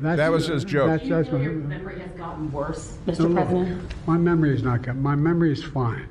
That's, 0.00 0.16
That 0.16 0.32
was 0.32 0.48
his 0.48 0.64
joke. 0.64 0.88
That's, 0.88 1.02
Do 1.04 1.08
you 1.10 1.14
that's 1.14 1.30
my, 1.30 1.40
your 1.42 1.52
memory 1.52 2.00
has 2.00 2.10
gotten 2.12 2.50
worse, 2.50 2.98
Mr. 3.06 3.30
no. 3.30 3.44
President? 3.44 3.92
My 4.06 4.16
memory 4.16 4.52
is 4.52 4.64
not 4.64 4.82
good. 4.82 4.96
My 4.96 5.14
memory 5.14 5.52
is 5.52 5.62
fine. 5.62 6.08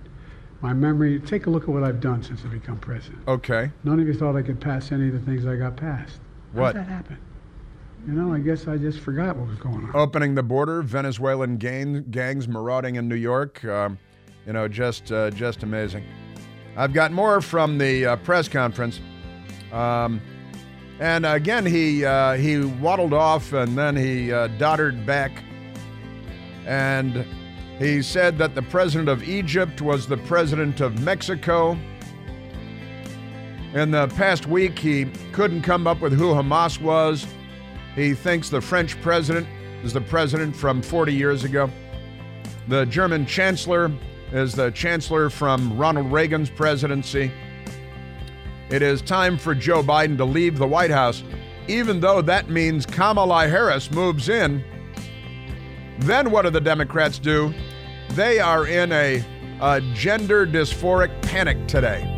My 0.61 0.73
memory, 0.73 1.19
take 1.19 1.47
a 1.47 1.49
look 1.49 1.63
at 1.63 1.69
what 1.69 1.83
I've 1.83 1.99
done 1.99 2.21
since 2.23 2.43
I've 2.45 2.51
become 2.51 2.77
president. 2.77 3.27
Okay. 3.27 3.71
None 3.83 3.99
of 3.99 4.07
you 4.07 4.13
thought 4.13 4.35
I 4.35 4.43
could 4.43 4.59
pass 4.61 4.91
any 4.91 5.07
of 5.07 5.13
the 5.13 5.19
things 5.19 5.45
I 5.45 5.55
got 5.55 5.75
passed. 5.75 6.19
What? 6.53 6.57
How 6.57 6.61
What? 6.61 6.73
did 6.73 6.81
that 6.81 6.89
happen? 6.91 7.17
You 8.07 8.13
know, 8.13 8.33
I 8.33 8.39
guess 8.39 8.67
I 8.67 8.77
just 8.77 8.99
forgot 8.99 9.35
what 9.35 9.47
was 9.47 9.59
going 9.59 9.83
on. 9.85 9.91
Opening 9.95 10.33
the 10.35 10.43
border, 10.43 10.81
Venezuelan 10.81 11.57
gang, 11.57 12.03
gangs 12.09 12.47
marauding 12.47 12.95
in 12.95 13.07
New 13.07 13.15
York. 13.15 13.63
Um, 13.65 13.97
you 14.45 14.53
know, 14.53 14.67
just 14.67 15.11
uh, 15.11 15.29
just 15.31 15.61
amazing. 15.61 16.03
I've 16.75 16.93
got 16.93 17.11
more 17.11 17.41
from 17.41 17.77
the 17.77 18.05
uh, 18.07 18.15
press 18.17 18.47
conference. 18.47 18.99
Um, 19.71 20.19
and 20.99 21.25
again, 21.27 21.63
he 21.65 22.03
uh, 22.03 22.33
he 22.33 22.59
waddled 22.59 23.13
off 23.13 23.53
and 23.53 23.77
then 23.77 23.95
he 23.95 24.31
uh, 24.33 24.47
doddered 24.57 25.05
back. 25.05 25.31
And 26.65 27.25
he 27.81 27.99
said 28.03 28.37
that 28.37 28.53
the 28.53 28.61
president 28.61 29.09
of 29.09 29.27
Egypt 29.27 29.81
was 29.81 30.05
the 30.05 30.17
president 30.17 30.81
of 30.81 31.01
Mexico. 31.01 31.75
In 33.73 33.89
the 33.89 34.07
past 34.09 34.45
week, 34.45 34.77
he 34.77 35.05
couldn't 35.31 35.63
come 35.63 35.87
up 35.87 35.99
with 35.99 36.13
who 36.13 36.25
Hamas 36.25 36.79
was. 36.79 37.25
He 37.95 38.13
thinks 38.13 38.49
the 38.49 38.61
French 38.61 39.01
president 39.01 39.47
is 39.83 39.93
the 39.93 40.01
president 40.01 40.55
from 40.55 40.83
40 40.83 41.11
years 41.11 41.43
ago. 41.43 41.71
The 42.67 42.85
German 42.85 43.25
chancellor 43.25 43.91
is 44.31 44.53
the 44.53 44.69
chancellor 44.69 45.31
from 45.31 45.75
Ronald 45.75 46.11
Reagan's 46.11 46.51
presidency. 46.51 47.31
It 48.69 48.83
is 48.83 49.01
time 49.01 49.39
for 49.39 49.55
Joe 49.55 49.81
Biden 49.81 50.17
to 50.17 50.25
leave 50.25 50.59
the 50.59 50.67
White 50.67 50.91
House, 50.91 51.23
even 51.67 51.99
though 51.99 52.21
that 52.21 52.47
means 52.47 52.85
Kamala 52.85 53.47
Harris 53.47 53.89
moves 53.89 54.29
in. 54.29 54.63
Then 55.97 56.29
what 56.29 56.43
do 56.43 56.51
the 56.51 56.61
Democrats 56.61 57.17
do? 57.17 57.51
They 58.13 58.39
are 58.39 58.67
in 58.67 58.91
a, 58.91 59.23
a 59.61 59.79
gender 59.93 60.45
dysphoric 60.45 61.21
panic 61.21 61.67
today. 61.67 62.17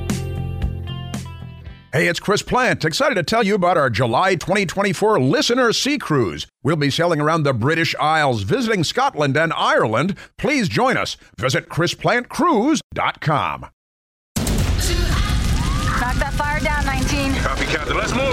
Hey, 1.92 2.08
it's 2.08 2.20
Chris 2.20 2.42
Plante. 2.42 2.86
Excited 2.86 3.14
to 3.14 3.22
tell 3.22 3.44
you 3.44 3.54
about 3.54 3.78
our 3.78 3.92
July 3.92 4.34
2024 4.34 5.20
Listener 5.20 5.72
Sea 5.72 6.00
Cruise. 6.00 6.48
We'll 6.64 6.76
be 6.76 6.90
sailing 6.90 7.22
around 7.22 7.44
the 7.44 7.54
British 7.54 7.94
Isles, 8.00 8.42
visiting 8.42 8.84
Scotland 8.84 9.38
and 9.38 9.54
Ireland. 9.54 10.18
Please 10.40 10.68
join 10.68 10.98
us. 10.98 11.18
Visit 11.38 11.70
ChrisPlanteCruise.com. 11.70 13.62
Knock 16.02 16.16
that 16.16 16.34
fire 16.34 16.60
down, 16.60 16.84
19. 16.86 17.36
Copy, 17.36 17.66
Captain. 17.66 17.96
Let's 17.96 18.16
move. 18.16 18.33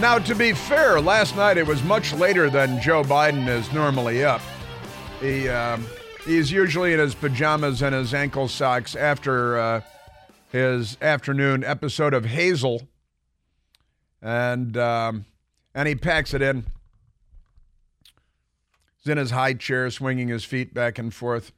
Now, 0.00 0.18
to 0.18 0.34
be 0.34 0.52
fair, 0.52 1.00
last 1.00 1.36
night 1.36 1.56
it 1.56 1.66
was 1.66 1.82
much 1.84 2.12
later 2.12 2.50
than 2.50 2.80
Joe 2.80 3.04
Biden 3.04 3.46
is 3.48 3.72
normally 3.72 4.24
up. 4.24 4.42
He 5.20 5.48
um, 5.48 5.86
he's 6.26 6.50
usually 6.50 6.92
in 6.92 6.98
his 6.98 7.14
pajamas 7.14 7.80
and 7.80 7.94
his 7.94 8.12
ankle 8.12 8.48
socks 8.48 8.96
after 8.96 9.56
uh, 9.56 9.80
his 10.50 10.98
afternoon 11.00 11.62
episode 11.62 12.12
of 12.12 12.24
Hazel, 12.24 12.88
and 14.20 14.76
um, 14.76 15.26
and 15.74 15.86
he 15.86 15.94
packs 15.94 16.34
it 16.34 16.42
in. 16.42 16.66
He's 18.98 19.12
in 19.12 19.16
his 19.16 19.30
high 19.30 19.54
chair, 19.54 19.88
swinging 19.90 20.28
his 20.28 20.44
feet 20.44 20.74
back 20.74 20.98
and 20.98 21.14
forth. 21.14 21.52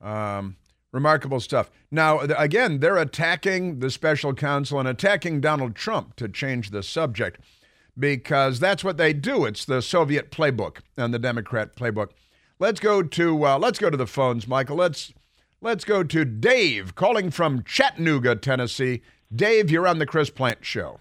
Um, 0.00 0.56
remarkable 0.90 1.40
stuff. 1.40 1.70
Now, 1.90 2.20
again, 2.20 2.80
they're 2.80 2.98
attacking 2.98 3.78
the 3.78 3.90
special 3.90 4.34
counsel 4.34 4.78
and 4.78 4.88
attacking 4.88 5.40
Donald 5.40 5.74
Trump 5.74 6.16
to 6.16 6.28
change 6.28 6.70
the 6.70 6.82
subject 6.82 7.40
because 7.98 8.60
that's 8.60 8.82
what 8.84 8.96
they 8.96 9.12
do. 9.12 9.44
It's 9.44 9.64
the 9.64 9.82
Soviet 9.82 10.30
playbook 10.30 10.78
and 10.96 11.12
the 11.12 11.18
Democrat 11.18 11.76
playbook. 11.76 12.10
Let's 12.58 12.80
go 12.80 13.02
to 13.02 13.46
uh, 13.46 13.58
let's 13.58 13.78
go 13.78 13.90
to 13.90 13.96
the 13.96 14.06
phones, 14.06 14.46
Michael. 14.46 14.76
Let's 14.76 15.12
let's 15.60 15.84
go 15.84 16.02
to 16.02 16.24
Dave 16.24 16.94
calling 16.94 17.30
from 17.30 17.64
Chattanooga, 17.64 18.36
Tennessee. 18.36 19.02
Dave, 19.34 19.70
you're 19.70 19.88
on 19.88 19.98
the 19.98 20.06
Chris 20.06 20.30
Plante 20.30 20.64
Show. 20.64 21.00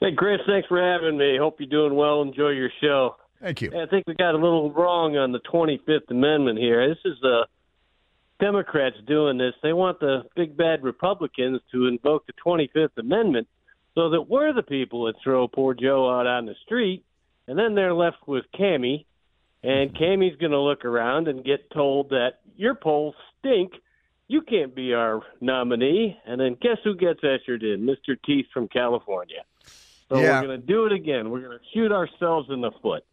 Hey, 0.00 0.14
Chris, 0.16 0.38
thanks 0.46 0.68
for 0.68 0.80
having 0.80 1.18
me. 1.18 1.36
Hope 1.36 1.56
you're 1.58 1.68
doing 1.68 1.94
well. 1.94 2.22
Enjoy 2.22 2.50
your 2.50 2.70
show. 2.80 3.16
Thank 3.40 3.62
you. 3.62 3.70
I 3.76 3.86
think 3.86 4.06
we 4.06 4.14
got 4.14 4.34
a 4.34 4.38
little 4.38 4.72
wrong 4.72 5.16
on 5.16 5.32
the 5.32 5.40
25th 5.40 6.10
Amendment 6.10 6.58
here. 6.58 6.88
This 6.88 6.98
is 7.04 7.18
the 7.20 7.46
Democrats 8.40 8.96
doing 9.06 9.38
this. 9.38 9.54
They 9.62 9.72
want 9.72 10.00
the 10.00 10.22
big 10.36 10.56
bad 10.56 10.82
Republicans 10.82 11.60
to 11.72 11.86
invoke 11.86 12.26
the 12.26 12.32
25th 12.44 12.96
Amendment 12.96 13.48
so 13.98 14.10
that 14.10 14.28
we're 14.28 14.52
the 14.52 14.62
people 14.62 15.06
that 15.06 15.16
throw 15.24 15.48
poor 15.48 15.74
Joe 15.74 16.08
out 16.08 16.28
on 16.28 16.46
the 16.46 16.54
street, 16.64 17.04
and 17.48 17.58
then 17.58 17.74
they're 17.74 17.92
left 17.92 18.18
with 18.28 18.44
Cammy, 18.56 19.06
and 19.64 19.90
mm-hmm. 19.90 20.00
Cammy's 20.00 20.36
going 20.36 20.52
to 20.52 20.60
look 20.60 20.84
around 20.84 21.26
and 21.26 21.44
get 21.44 21.68
told 21.72 22.10
that 22.10 22.34
your 22.56 22.76
polls 22.76 23.16
stink. 23.40 23.72
You 24.28 24.42
can't 24.42 24.72
be 24.72 24.94
our 24.94 25.22
nominee. 25.40 26.16
And 26.24 26.40
then 26.40 26.56
guess 26.62 26.76
who 26.84 26.94
gets 26.94 27.18
ushered 27.24 27.64
in? 27.64 27.80
Mr. 27.80 28.16
Teeth 28.24 28.46
from 28.54 28.68
California. 28.68 29.42
So 30.08 30.20
Yeah. 30.20 30.42
we're 30.42 30.46
going 30.46 30.60
to 30.60 30.66
do 30.66 30.86
it 30.86 30.92
again. 30.92 31.30
We're 31.30 31.40
going 31.40 31.58
to 31.58 31.64
shoot 31.74 31.90
ourselves 31.90 32.50
in 32.50 32.60
the 32.60 32.70
foot. 32.80 33.04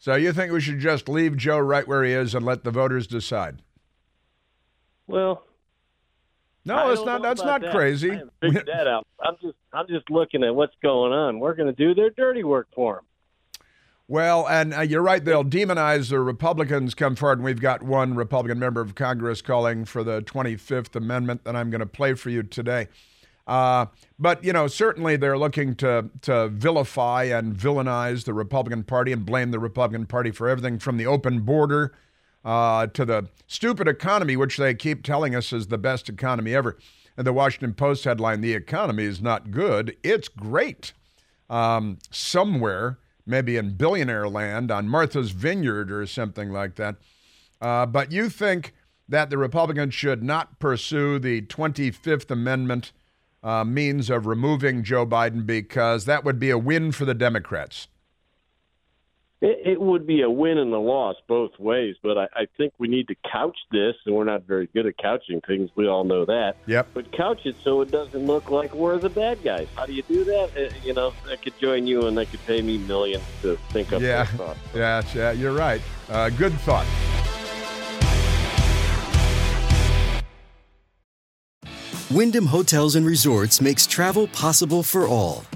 So 0.00 0.16
you 0.16 0.32
think 0.32 0.50
we 0.50 0.60
should 0.60 0.80
just 0.80 1.08
leave 1.08 1.36
Joe 1.36 1.58
right 1.60 1.86
where 1.86 2.02
he 2.02 2.10
is 2.10 2.34
and 2.34 2.44
let 2.44 2.64
the 2.64 2.72
voters 2.72 3.06
decide? 3.06 3.62
Well, 5.06 5.44
No, 6.66 6.88
that's 6.88 7.02
don't 7.02 7.22
that's 7.22 7.42
not 7.42 7.60
that. 7.60 7.72
crazy. 7.72 8.10
I 8.10 8.22
that 8.50 8.88
out. 8.88 9.06
I'm 9.20 9.36
just 9.40 9.56
I'm 9.72 9.86
just 9.86 10.10
looking 10.10 10.42
at 10.42 10.54
what's 10.54 10.74
going 10.82 11.12
on. 11.12 11.38
We're 11.38 11.54
going 11.54 11.72
to 11.72 11.72
do 11.72 11.94
their 11.94 12.10
dirty 12.10 12.42
work 12.42 12.68
for 12.74 12.96
them. 12.96 13.04
Well, 14.08 14.48
and 14.48 14.74
uh, 14.74 14.80
you're 14.82 15.02
right. 15.02 15.24
They'll 15.24 15.44
demonize 15.44 16.10
the 16.10 16.20
Republicans 16.20 16.94
come 16.94 17.16
forward. 17.16 17.38
And 17.38 17.44
we've 17.44 17.60
got 17.60 17.82
one 17.82 18.14
Republican 18.14 18.58
member 18.58 18.80
of 18.80 18.94
Congress 18.94 19.42
calling 19.42 19.84
for 19.84 20.04
the 20.04 20.22
25th 20.22 20.94
Amendment 20.94 21.42
that 21.44 21.56
I'm 21.56 21.70
going 21.70 21.80
to 21.80 21.86
play 21.86 22.14
for 22.14 22.30
you 22.30 22.44
today. 22.44 22.88
Uh, 23.46 23.86
but 24.18 24.42
you 24.42 24.52
know, 24.52 24.66
certainly 24.66 25.16
they're 25.16 25.38
looking 25.38 25.76
to 25.76 26.10
to 26.22 26.48
vilify 26.48 27.24
and 27.24 27.54
villainize 27.54 28.24
the 28.24 28.34
Republican 28.34 28.82
Party 28.82 29.12
and 29.12 29.24
blame 29.24 29.52
the 29.52 29.60
Republican 29.60 30.06
Party 30.06 30.32
for 30.32 30.48
everything 30.48 30.80
from 30.80 30.96
the 30.96 31.06
open 31.06 31.40
border 31.40 31.92
uh, 32.46 32.86
to 32.86 33.04
the 33.04 33.28
stupid 33.48 33.88
economy, 33.88 34.36
which 34.36 34.56
they 34.56 34.72
keep 34.72 35.02
telling 35.02 35.34
us 35.34 35.52
is 35.52 35.66
the 35.66 35.76
best 35.76 36.08
economy 36.08 36.54
ever. 36.54 36.78
And 37.16 37.26
the 37.26 37.32
Washington 37.32 37.74
Post 37.74 38.04
headline: 38.04 38.40
"The 38.40 38.54
economy 38.54 39.04
is 39.04 39.20
not 39.20 39.50
good; 39.50 39.96
it's 40.02 40.28
great." 40.28 40.92
Um, 41.50 41.98
somewhere, 42.10 42.98
maybe 43.26 43.56
in 43.56 43.76
billionaire 43.76 44.28
land, 44.28 44.70
on 44.70 44.88
Martha's 44.88 45.32
Vineyard 45.32 45.90
or 45.90 46.06
something 46.06 46.50
like 46.50 46.76
that. 46.76 46.96
Uh, 47.60 47.86
but 47.86 48.12
you 48.12 48.28
think 48.28 48.74
that 49.08 49.30
the 49.30 49.38
Republicans 49.38 49.94
should 49.94 50.22
not 50.22 50.58
pursue 50.58 51.18
the 51.18 51.42
25th 51.42 52.30
Amendment 52.30 52.92
uh, 53.42 53.64
means 53.64 54.10
of 54.10 54.26
removing 54.26 54.82
Joe 54.82 55.06
Biden 55.06 55.46
because 55.46 56.04
that 56.04 56.24
would 56.24 56.38
be 56.38 56.50
a 56.50 56.58
win 56.58 56.90
for 56.92 57.04
the 57.04 57.14
Democrats. 57.14 57.86
It, 59.42 59.72
it 59.72 59.80
would 59.80 60.06
be 60.06 60.22
a 60.22 60.30
win 60.30 60.56
and 60.56 60.72
a 60.72 60.78
loss 60.78 61.16
both 61.28 61.58
ways, 61.58 61.96
but 62.02 62.16
I, 62.16 62.24
I 62.34 62.46
think 62.56 62.72
we 62.78 62.88
need 62.88 63.06
to 63.08 63.14
couch 63.30 63.56
this, 63.70 63.94
and 64.06 64.14
we're 64.14 64.24
not 64.24 64.44
very 64.44 64.66
good 64.68 64.86
at 64.86 64.96
couching 64.96 65.42
things. 65.46 65.68
We 65.76 65.86
all 65.86 66.04
know 66.04 66.24
that. 66.24 66.56
Yep. 66.66 66.88
But 66.94 67.12
couch 67.12 67.40
it 67.44 67.54
so 67.62 67.82
it 67.82 67.90
doesn't 67.90 68.24
look 68.24 68.50
like 68.50 68.74
we're 68.74 68.98
the 68.98 69.10
bad 69.10 69.42
guys. 69.44 69.68
How 69.76 69.84
do 69.84 69.92
you 69.92 70.02
do 70.04 70.24
that? 70.24 70.50
Uh, 70.56 70.74
you 70.82 70.94
know, 70.94 71.12
I 71.30 71.36
could 71.36 71.58
join 71.58 71.86
you, 71.86 72.06
and 72.06 72.16
they 72.16 72.24
could 72.24 72.44
pay 72.46 72.62
me 72.62 72.78
millions 72.78 73.24
to 73.42 73.56
think 73.70 73.92
up 73.92 74.00
Yeah, 74.00 74.24
that 74.24 74.28
thought. 74.36 74.56
yeah, 74.74 75.02
yeah, 75.14 75.32
you're 75.32 75.52
right. 75.52 75.82
Uh, 76.08 76.30
good 76.30 76.54
thought. 76.60 76.86
Wyndham 82.10 82.46
Hotels 82.46 82.96
and 82.96 83.04
Resorts 83.04 83.60
makes 83.60 83.86
travel 83.86 84.28
possible 84.28 84.82
for 84.82 85.06
all. 85.06 85.44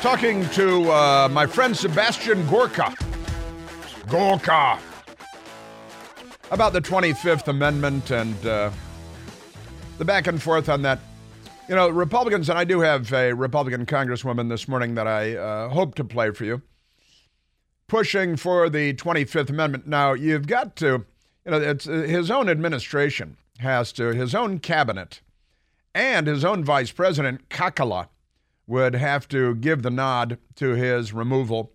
Talking 0.00 0.48
to 0.50 0.92
uh, 0.92 1.28
my 1.32 1.44
friend 1.44 1.76
Sebastian 1.76 2.46
Gorka. 2.46 2.94
Gorka. 4.08 4.78
About 6.52 6.72
the 6.72 6.80
25th 6.80 7.48
Amendment 7.48 8.12
and 8.12 8.46
uh, 8.46 8.70
the 9.98 10.04
back 10.04 10.28
and 10.28 10.40
forth 10.40 10.68
on 10.68 10.82
that. 10.82 11.00
You 11.68 11.74
know, 11.74 11.88
Republicans, 11.88 12.48
and 12.48 12.56
I 12.56 12.62
do 12.62 12.78
have 12.78 13.12
a 13.12 13.32
Republican 13.32 13.86
Congresswoman 13.86 14.48
this 14.48 14.68
morning 14.68 14.94
that 14.94 15.08
I 15.08 15.34
uh, 15.34 15.68
hope 15.70 15.96
to 15.96 16.04
play 16.04 16.30
for 16.30 16.44
you, 16.44 16.62
pushing 17.88 18.36
for 18.36 18.70
the 18.70 18.94
25th 18.94 19.50
Amendment. 19.50 19.88
Now, 19.88 20.12
you've 20.12 20.46
got 20.46 20.76
to, 20.76 21.04
you 21.44 21.50
know, 21.50 21.60
it's 21.60 21.88
uh, 21.88 21.92
his 21.92 22.30
own 22.30 22.48
administration 22.48 23.36
has 23.58 23.92
to, 23.94 24.14
his 24.14 24.32
own 24.32 24.60
cabinet, 24.60 25.22
and 25.92 26.28
his 26.28 26.44
own 26.44 26.62
vice 26.62 26.92
president, 26.92 27.48
Kakala, 27.48 28.06
would 28.68 28.94
have 28.94 29.26
to 29.26 29.56
give 29.56 29.82
the 29.82 29.90
nod 29.90 30.38
to 30.54 30.74
his 30.74 31.12
removal 31.12 31.72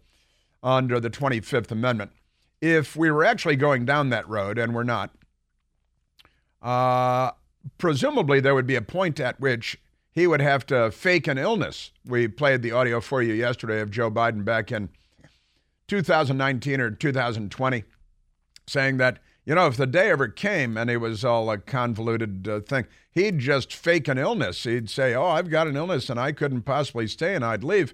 under 0.61 0.99
the 0.99 1.09
25th 1.09 1.71
Amendment. 1.71 2.11
If 2.61 2.95
we 2.95 3.11
were 3.11 3.25
actually 3.25 3.57
going 3.57 3.83
down 3.83 4.09
that 4.09 4.29
road, 4.29 4.57
and 4.57 4.73
we're 4.73 4.83
not, 4.83 5.13
uh, 6.61 7.31
presumably 7.77 8.39
there 8.39 8.55
would 8.55 8.67
be 8.67 8.75
a 8.75 8.81
point 8.81 9.19
at 9.19 9.37
which 9.41 9.77
he 10.11 10.27
would 10.27 10.39
have 10.39 10.65
to 10.67 10.91
fake 10.91 11.27
an 11.27 11.37
illness. 11.37 11.91
We 12.05 12.27
played 12.29 12.61
the 12.61 12.71
audio 12.71 13.01
for 13.01 13.21
you 13.21 13.33
yesterday 13.33 13.81
of 13.81 13.91
Joe 13.91 14.09
Biden 14.09 14.45
back 14.45 14.71
in 14.71 14.89
2019 15.87 16.79
or 16.79 16.91
2020 16.91 17.83
saying 18.67 18.97
that, 18.97 19.19
you 19.45 19.55
know, 19.55 19.67
if 19.67 19.77
the 19.77 19.87
day 19.87 20.09
ever 20.09 20.27
came 20.27 20.77
and 20.77 20.89
it 20.89 20.97
was 20.97 21.25
all 21.25 21.49
a 21.49 21.57
convoluted 21.57 22.47
uh, 22.47 22.59
thing, 22.61 22.85
he'd 23.11 23.39
just 23.39 23.73
fake 23.73 24.07
an 24.07 24.17
illness. 24.17 24.63
He'd 24.63 24.89
say, 24.89 25.13
Oh, 25.13 25.27
I've 25.27 25.49
got 25.49 25.67
an 25.67 25.75
illness 25.75 26.09
and 26.09 26.19
I 26.19 26.31
couldn't 26.31 26.61
possibly 26.61 27.07
stay 27.07 27.35
and 27.35 27.43
I'd 27.43 27.63
leave. 27.63 27.93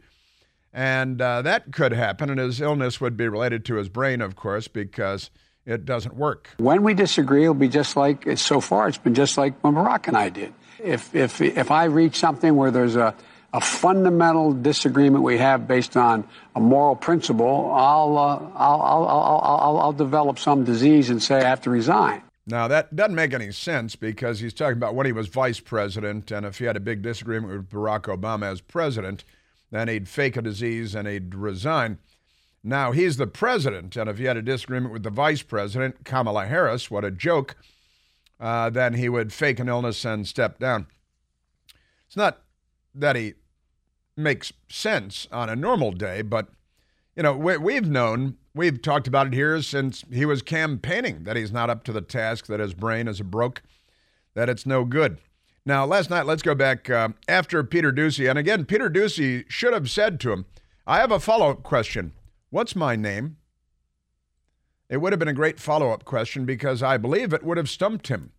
And 0.72 1.22
uh, 1.22 1.42
that 1.42 1.72
could 1.72 1.92
happen. 1.92 2.30
And 2.30 2.40
his 2.40 2.62
illness 2.62 3.02
would 3.02 3.18
be 3.18 3.28
related 3.28 3.66
to 3.66 3.76
his 3.76 3.90
brain, 3.90 4.22
of 4.22 4.36
course, 4.36 4.68
because 4.68 5.32
it 5.66 5.86
doesn't 5.86 6.16
work. 6.16 6.50
When 6.58 6.84
we 6.84 6.94
disagree, 6.94 7.44
it'll 7.44 7.56
be 7.56 7.68
just 7.68 7.98
like 7.98 8.38
so 8.38 8.62
far, 8.62 8.88
it's 8.88 8.98
been 8.98 9.16
just 9.16 9.38
like 9.38 9.60
when 9.64 9.74
Barack 9.74 10.08
and 10.08 10.18
I 10.18 10.30
did. 10.30 10.54
If, 10.78 11.14
if, 11.14 11.42
if 11.42 11.72
I 11.72 11.86
reach 11.86 12.18
something 12.18 12.56
where 12.56 12.72
there's 12.72 12.96
a, 12.96 13.14
a 13.54 13.62
fundamental 13.62 14.54
disagreement 14.54 15.24
we 15.24 15.38
have 15.38 15.68
based 15.68 15.98
on 15.98 16.28
a 16.56 16.60
moral 16.60 16.96
principle, 16.96 17.72
I'll, 17.74 18.18
uh, 18.18 18.38
I'll, 18.56 18.82
I'll, 18.82 19.42
I'll, 19.44 19.78
I'll, 19.80 19.94
develop 19.94 20.38
some 20.38 20.64
disease 20.64 21.10
and 21.10 21.22
say 21.22 21.38
I 21.38 21.50
have 21.50 21.62
to 21.62 21.70
resign. 21.70 22.22
Now, 22.46 22.68
that 22.68 22.96
doesn't 22.96 23.16
make 23.16 23.34
any 23.34 23.52
sense 23.52 23.96
because 23.96 24.40
he's 24.40 24.54
talking 24.54 24.78
about 24.78 24.96
when 24.96 25.06
he 25.06 25.12
was 25.12 25.28
vice 25.28 25.60
president, 25.60 26.32
and 26.32 26.46
if 26.46 26.60
he 26.60 26.66
had 26.66 26.78
a 26.78 26.80
big 26.80 27.02
disagreement 27.02 27.54
with 27.54 27.70
Barack 27.70 28.04
Obama 28.04 28.52
as 28.52 28.62
president, 28.62 29.24
then 29.72 29.88
he'd 29.88 30.08
fake 30.08 30.38
a 30.38 30.42
disease 30.42 30.96
and 30.96 31.08
he'd 31.08 31.36
resign. 31.36 31.98
Now, 32.64 32.92
he's 32.92 33.18
the 33.18 33.28
president, 33.28 33.96
and 33.96 34.10
if 34.10 34.18
he 34.18 34.26
had 34.26 34.38
a 34.38 34.42
disagreement 34.42 34.94
with 34.94 35.04
the 35.04 35.10
vice 35.10 35.42
president, 35.42 36.04
Kamala 36.04 36.46
Harris, 36.46 36.92
what 36.92 37.06
a 37.06 37.12
joke, 37.12 37.56
uh, 38.40 38.70
then 38.70 38.96
he 38.96 39.10
would 39.10 39.32
fake 39.32 39.60
an 39.60 39.70
illness 39.70 40.04
and 40.06 40.28
step 40.28 40.60
down. 40.60 40.88
It's 42.08 42.18
not 42.18 42.42
that 42.94 43.16
he 43.16 43.34
makes 44.18 44.52
sense 44.68 45.28
on 45.32 45.50
a 45.50 45.56
normal 45.56 45.92
day, 45.92 46.22
but, 46.22 46.50
you 47.16 47.24
know, 47.24 47.36
we, 47.36 47.58
we've 47.58 47.88
known 47.88 48.38
We've 48.60 48.82
talked 48.82 49.08
about 49.08 49.28
it 49.28 49.34
here 49.34 49.62
since 49.62 50.04
he 50.12 50.26
was 50.26 50.42
campaigning 50.42 51.24
that 51.24 51.38
he's 51.38 51.52
not 51.52 51.70
up 51.70 51.86
to 51.86 51.94
the 51.94 52.02
task, 52.02 52.48
that 52.48 52.60
his 52.60 52.74
brain 52.74 53.08
is 53.08 53.22
broke, 53.22 53.62
that 54.34 54.50
it's 54.50 54.66
no 54.66 54.84
good. 54.84 55.20
Now, 55.66 55.86
last 55.86 56.10
night, 56.10 56.26
let's 56.26 56.42
go 56.42 56.56
back 56.56 56.90
uh, 56.90 57.10
after 57.30 57.64
Peter 57.64 57.94
Doocy. 57.94 58.30
And 58.30 58.40
again, 58.40 58.66
Peter 58.66 58.90
Doocy 58.90 59.46
should 59.48 59.72
have 59.72 59.90
said 59.90 60.20
to 60.20 60.34
him, 60.34 60.46
I 60.86 60.98
have 60.98 61.12
a 61.12 61.22
follow 61.22 61.52
up 61.52 61.64
question. 61.64 62.12
What's 62.50 62.76
my 62.76 62.98
name? 62.98 63.38
It 64.90 64.98
would 64.98 65.14
have 65.14 65.20
been 65.20 65.28
a 65.30 65.34
great 65.34 65.60
follow 65.60 65.92
up 65.92 66.04
question 66.04 66.44
because 66.44 66.84
I 66.84 66.98
believe 66.98 67.32
it 67.32 67.44
would 67.44 67.58
have 67.58 67.70
stumped 67.70 68.10
him. 68.10 68.32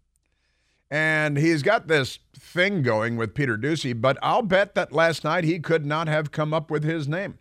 And 0.90 1.36
he's 1.36 1.62
got 1.62 1.86
this 1.86 2.18
thing 2.34 2.82
going 2.82 3.16
with 3.16 3.34
Peter 3.34 3.56
Doocy, 3.56 3.98
but 3.98 4.18
I'll 4.22 4.42
bet 4.42 4.74
that 4.74 4.92
last 4.92 5.22
night 5.22 5.44
he 5.44 5.60
could 5.60 5.86
not 5.86 6.08
have 6.08 6.32
come 6.32 6.52
up 6.52 6.70
with 6.70 6.82
his 6.82 7.06
name. 7.06 7.38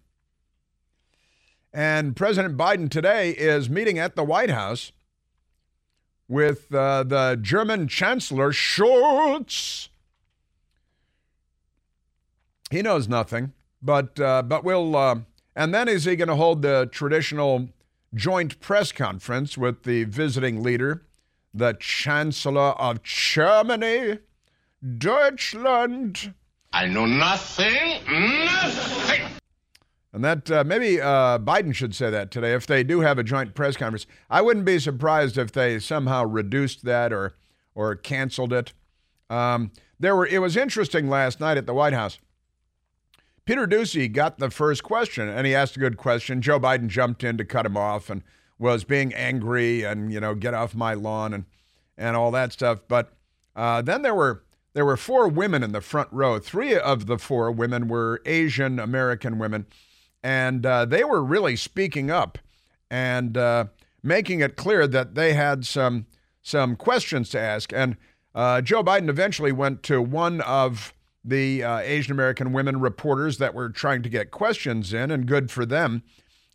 And 1.73 2.15
President 2.15 2.57
Biden 2.57 2.89
today 2.89 3.31
is 3.31 3.69
meeting 3.69 3.97
at 3.97 4.15
the 4.15 4.23
White 4.23 4.49
House 4.49 4.91
with 6.27 6.73
uh, 6.73 7.03
the 7.03 7.37
German 7.41 7.87
Chancellor 7.87 8.51
Scholz. 8.51 9.89
He 12.69 12.83
knows 12.83 13.07
nothing, 13.07 13.53
but 13.81 14.19
uh, 14.19 14.43
but 14.43 14.63
we'll. 14.63 14.95
Uh, 14.95 15.15
and 15.55 15.73
then 15.73 15.87
is 15.87 16.05
he 16.05 16.15
going 16.15 16.27
to 16.27 16.35
hold 16.35 16.61
the 16.61 16.87
traditional 16.91 17.69
joint 18.13 18.59
press 18.59 18.91
conference 18.91 19.57
with 19.57 19.83
the 19.83 20.03
visiting 20.05 20.63
leader, 20.63 21.03
the 21.53 21.73
Chancellor 21.79 22.71
of 22.79 23.03
Germany, 23.03 24.19
Deutschland? 24.97 26.33
I 26.71 26.85
know 26.85 27.05
nothing, 27.05 28.01
nothing. 28.07 29.21
And 30.11 30.23
that 30.23 30.49
uh, 30.49 30.63
maybe 30.63 30.99
uh, 30.99 31.37
Biden 31.39 31.73
should 31.73 31.93
say 31.93 32.09
that 32.09 32.31
today. 32.31 32.53
If 32.53 32.65
they 32.65 32.83
do 32.83 33.01
have 33.01 33.19
a 33.19 33.23
joint 33.23 33.53
press 33.53 33.77
conference, 33.77 34.07
I 34.29 34.41
wouldn't 34.41 34.65
be 34.65 34.79
surprised 34.79 35.37
if 35.37 35.51
they 35.51 35.79
somehow 35.79 36.25
reduced 36.25 36.83
that 36.85 37.13
or 37.13 37.35
or 37.75 37.95
canceled 37.95 38.51
it. 38.51 38.73
Um, 39.29 39.71
there 39.99 40.15
were. 40.15 40.25
It 40.25 40.39
was 40.39 40.57
interesting 40.57 41.09
last 41.09 41.39
night 41.39 41.57
at 41.57 41.67
the 41.67 41.73
White 41.73 41.93
House. 41.93 42.17
Peter 43.45 43.67
Doocy 43.67 44.11
got 44.11 44.39
the 44.39 44.49
first 44.49 44.83
question, 44.83 45.27
and 45.27 45.45
he 45.45 45.55
asked 45.55 45.75
a 45.75 45.79
good 45.79 45.97
question. 45.97 46.41
Joe 46.41 46.59
Biden 46.59 46.87
jumped 46.87 47.23
in 47.23 47.37
to 47.37 47.45
cut 47.45 47.65
him 47.65 47.77
off 47.77 48.09
and 48.09 48.23
was 48.59 48.83
being 48.83 49.13
angry 49.13 49.83
and 49.83 50.11
you 50.13 50.19
know 50.19 50.35
get 50.35 50.53
off 50.53 50.75
my 50.75 50.93
lawn 50.93 51.33
and 51.33 51.45
and 51.97 52.15
all 52.15 52.31
that 52.31 52.53
stuff. 52.53 52.79
But 52.87 53.13
uh, 53.55 53.81
then 53.81 54.03
there 54.03 54.15
were 54.15 54.43
there 54.73 54.85
were 54.85 54.97
four 54.97 55.27
women 55.27 55.63
in 55.63 55.71
the 55.71 55.81
front 55.81 56.09
row. 56.11 56.37
Three 56.37 56.77
of 56.77 57.07
the 57.07 57.17
four 57.17 57.51
women 57.51 57.87
were 57.87 58.21
Asian 58.25 58.79
American 58.79 59.39
women 59.39 59.65
and 60.23 60.65
uh, 60.65 60.85
they 60.85 61.03
were 61.03 61.23
really 61.23 61.55
speaking 61.55 62.11
up 62.11 62.37
and 62.89 63.37
uh, 63.37 63.65
making 64.03 64.41
it 64.41 64.55
clear 64.55 64.87
that 64.87 65.15
they 65.15 65.33
had 65.33 65.65
some 65.65 66.05
some 66.41 66.75
questions 66.75 67.29
to 67.29 67.39
ask. 67.39 67.71
And 67.73 67.97
uh, 68.33 68.61
Joe 68.61 68.83
Biden 68.83 69.09
eventually 69.09 69.51
went 69.51 69.83
to 69.83 70.01
one 70.01 70.41
of 70.41 70.93
the 71.23 71.63
uh, 71.63 71.79
Asian 71.79 72.13
American 72.13 72.53
women 72.53 72.79
reporters 72.79 73.37
that 73.37 73.53
were 73.53 73.69
trying 73.69 74.01
to 74.03 74.09
get 74.09 74.31
questions 74.31 74.93
in, 74.93 75.11
and 75.11 75.25
good 75.25 75.51
for 75.51 75.65
them. 75.65 76.01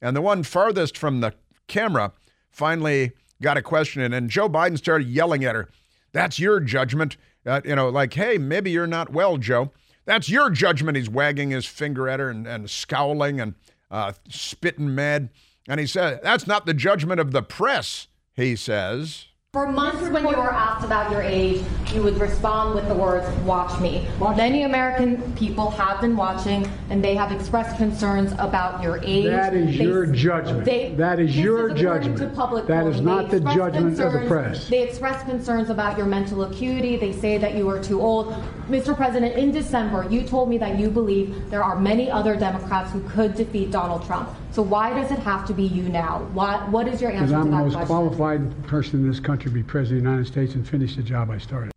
And 0.00 0.16
the 0.16 0.22
one 0.22 0.42
farthest 0.42 0.96
from 0.98 1.20
the 1.20 1.34
camera 1.66 2.12
finally 2.50 3.12
got 3.42 3.56
a 3.56 3.62
question 3.62 4.02
in, 4.02 4.12
and 4.12 4.30
Joe 4.30 4.48
Biden 4.48 4.78
started 4.78 5.08
yelling 5.08 5.44
at 5.44 5.54
her, 5.54 5.68
"That's 6.12 6.38
your 6.38 6.60
judgment." 6.60 7.16
Uh, 7.46 7.60
you 7.64 7.74
know, 7.76 7.88
like, 7.88 8.14
"Hey, 8.14 8.38
maybe 8.38 8.70
you're 8.70 8.86
not 8.86 9.12
well, 9.12 9.36
Joe." 9.36 9.72
That's 10.06 10.28
your 10.28 10.50
judgment. 10.50 10.96
He's 10.96 11.08
wagging 11.08 11.50
his 11.50 11.66
finger 11.66 12.08
at 12.08 12.20
her 12.20 12.28
and, 12.28 12.46
and 12.46 12.68
scowling 12.68 13.40
and 13.40 13.54
uh, 13.90 14.12
spitting 14.28 14.94
mad. 14.94 15.30
And 15.68 15.80
he 15.80 15.86
said, 15.86 16.20
That's 16.22 16.46
not 16.46 16.66
the 16.66 16.74
judgment 16.74 17.20
of 17.20 17.32
the 17.32 17.42
press, 17.42 18.08
he 18.34 18.56
says. 18.56 19.26
For 19.54 19.70
months, 19.70 20.08
when 20.08 20.26
you 20.26 20.36
were 20.36 20.52
asked 20.52 20.84
about 20.84 21.12
your 21.12 21.22
age, 21.22 21.62
you 21.92 22.02
would 22.02 22.18
respond 22.18 22.74
with 22.74 22.88
the 22.88 22.94
words, 22.96 23.24
watch 23.42 23.80
me. 23.80 24.04
Many 24.18 24.64
American 24.64 25.32
people 25.34 25.70
have 25.70 26.00
been 26.00 26.16
watching 26.16 26.68
and 26.90 27.04
they 27.04 27.14
have 27.14 27.30
expressed 27.30 27.76
concerns 27.76 28.32
about 28.32 28.82
your 28.82 28.98
age. 29.04 29.26
That 29.26 29.54
is 29.54 29.78
they, 29.78 29.84
your 29.84 30.06
judgment. 30.06 30.64
They, 30.64 30.92
that 30.96 31.20
is 31.20 31.38
your 31.38 31.70
is 31.70 31.80
judgment. 31.80 32.18
that 32.66 32.86
is 32.88 33.00
not 33.00 33.30
the 33.30 33.38
judgment 33.38 34.00
of 34.00 34.12
the 34.12 34.26
press. 34.26 34.68
They 34.68 34.82
express 34.82 35.22
concerns 35.22 35.70
about 35.70 35.96
your 35.96 36.06
mental 36.06 36.42
acuity. 36.42 36.96
They 36.96 37.12
say 37.12 37.38
that 37.38 37.54
you 37.54 37.68
are 37.68 37.80
too 37.80 38.00
old. 38.00 38.34
Mr. 38.68 38.96
President, 38.96 39.36
in 39.36 39.52
December, 39.52 40.06
you 40.08 40.22
told 40.22 40.48
me 40.48 40.56
that 40.56 40.78
you 40.78 40.88
believe 40.88 41.50
there 41.50 41.62
are 41.62 41.78
many 41.78 42.10
other 42.10 42.34
Democrats 42.34 42.90
who 42.92 43.00
could 43.10 43.34
defeat 43.34 43.70
Donald 43.70 44.06
Trump. 44.06 44.30
So 44.52 44.62
why 44.62 44.94
does 44.94 45.10
it 45.10 45.18
have 45.18 45.46
to 45.48 45.52
be 45.52 45.64
you 45.64 45.82
now? 45.90 46.20
What, 46.32 46.70
what 46.70 46.88
is 46.88 47.02
your 47.02 47.10
answer 47.10 47.26
to 47.26 47.32
that 47.32 47.36
question? 47.40 47.50
Because 47.50 47.54
I'm 47.54 47.58
the 47.58 47.64
most 47.64 47.74
question? 47.74 47.86
qualified 47.86 48.66
person 48.66 49.00
in 49.00 49.08
this 49.10 49.20
country 49.20 49.50
to 49.50 49.54
be 49.54 49.62
president 49.62 49.98
of 49.98 50.04
the 50.04 50.10
United 50.10 50.32
States 50.32 50.54
and 50.54 50.66
finish 50.66 50.96
the 50.96 51.02
job 51.02 51.30
I 51.30 51.36
started. 51.36 51.72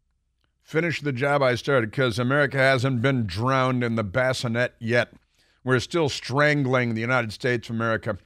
Finish 0.63 1.01
the 1.01 1.11
job 1.11 1.41
I 1.41 1.55
started 1.55 1.91
because 1.91 2.19
America 2.19 2.57
hasn't 2.57 3.01
been 3.01 3.25
drowned 3.25 3.83
in 3.83 3.95
the 3.95 4.03
bassinet 4.03 4.75
yet. 4.79 5.13
We're 5.65 5.79
still 5.79 6.07
strangling 6.07 6.93
the 6.93 7.01
United 7.01 7.33
States 7.33 7.69
of 7.69 7.75
America. 7.75 8.17